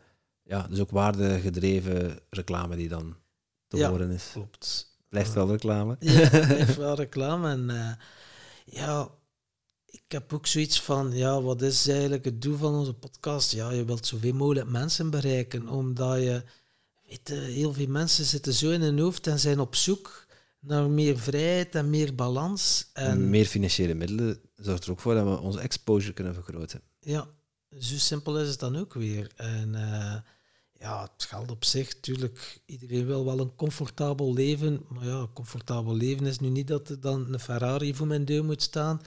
[0.44, 3.16] ja, dus ook waardegedreven reclame die dan
[3.68, 3.90] te Ja.
[3.90, 4.30] horen is.
[4.32, 4.96] klopt.
[5.10, 5.96] Blijft wel reclame.
[6.00, 7.50] Ja, blijft wel reclame.
[7.50, 7.98] En
[8.66, 9.10] ja,
[9.86, 13.52] ik heb ook zoiets van, ja, wat is eigenlijk het doel van onze podcast?
[13.52, 16.44] Ja, je wilt zoveel mogelijk mensen bereiken, omdat je,
[17.08, 20.27] weet heel veel mensen zitten zo in hun hoofd en zijn op zoek
[20.60, 22.90] naar meer vrijheid en meer balans.
[22.94, 26.82] En Meer financiële middelen zorgt er ook voor dat we onze exposure kunnen vergroten.
[27.00, 27.28] Ja,
[27.80, 29.32] zo simpel is het dan ook weer.
[29.36, 30.16] En eh,
[30.74, 34.86] ja, het geld op zich, natuurlijk, iedereen wil wel een comfortabel leven.
[34.90, 38.26] Maar ja, een comfortabel leven is nu niet dat er dan een Ferrari voor mijn
[38.26, 39.02] deur moet staan.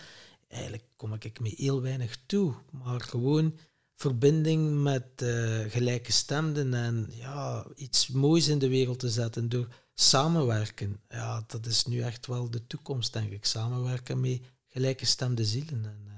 [0.49, 2.55] Eigenlijk kom ik met heel weinig toe.
[2.71, 3.59] Maar gewoon
[3.95, 9.69] verbinding met eh gelijkgestemden en ja, iets moois in de wereld te zetten door
[10.01, 11.01] samenwerken.
[11.09, 13.45] Ja, dat is nu echt wel de toekomst, denk ik.
[13.45, 15.85] Samenwerken met gelijkgestemde zielen.
[15.85, 16.15] En, eh,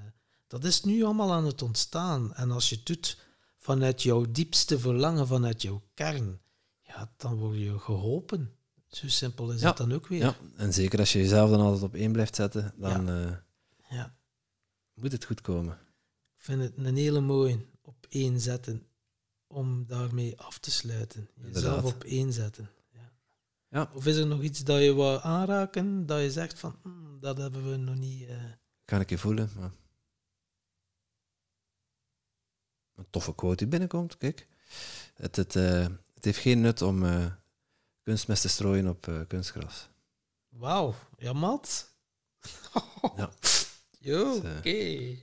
[0.47, 2.33] dat is nu allemaal aan het ontstaan.
[2.33, 3.17] En als je het doet
[3.57, 6.39] vanuit jouw diepste verlangen, vanuit jouw kern,
[6.81, 8.55] ja, dan word je geholpen.
[8.87, 10.21] Zo simpel is Ja, het dan ook weer.
[10.21, 13.31] Ja, en zeker als je jezelf dan altijd op één blijft zetten, dan eh,
[13.89, 14.15] Ja.
[14.93, 15.73] moet het goed komen.
[16.37, 18.87] Ik vind het een hele mooie op één zetten
[19.47, 21.29] om daarmee af te sluiten.
[21.35, 21.83] Jezelf Inderdaad.
[21.93, 22.69] op één zetten.
[23.73, 23.89] Ja.
[23.93, 27.37] Of is er nog iets dat je wou aanraken, dat je zegt van, "Hmm, dat
[27.37, 28.27] hebben we nog niet...
[28.29, 28.43] eh,
[28.85, 29.71] Kan ik je voelen, maar...
[32.95, 34.47] Een toffe quote die binnenkomt, kijk.
[35.13, 37.25] Het, het, eh, het heeft geen nut om eh,
[38.03, 39.89] kunstmest te strooien op eh, kunstgras.
[40.49, 41.91] Wauw, ja, Mat?
[43.15, 43.31] Ja.
[43.99, 45.17] Dus, oké.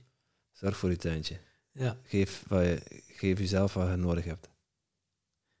[0.51, 1.39] Zorg voor je tuintje.
[1.71, 4.49] Ja, Geef, wat je, geef jezelf wat je nodig hebt.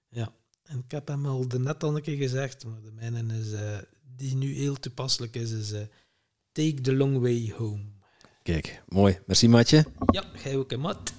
[0.09, 0.33] ja.
[0.63, 3.77] En ik heb hem al net al een keer gezegd, maar de mijne is, eh,
[4.15, 5.81] die nu heel toepasselijk is, is eh,
[6.51, 7.83] Take the long way home.
[8.43, 9.19] Kijk, mooi.
[9.25, 9.85] Merci, Matje.
[10.11, 11.13] Ja, jij ook, Mat.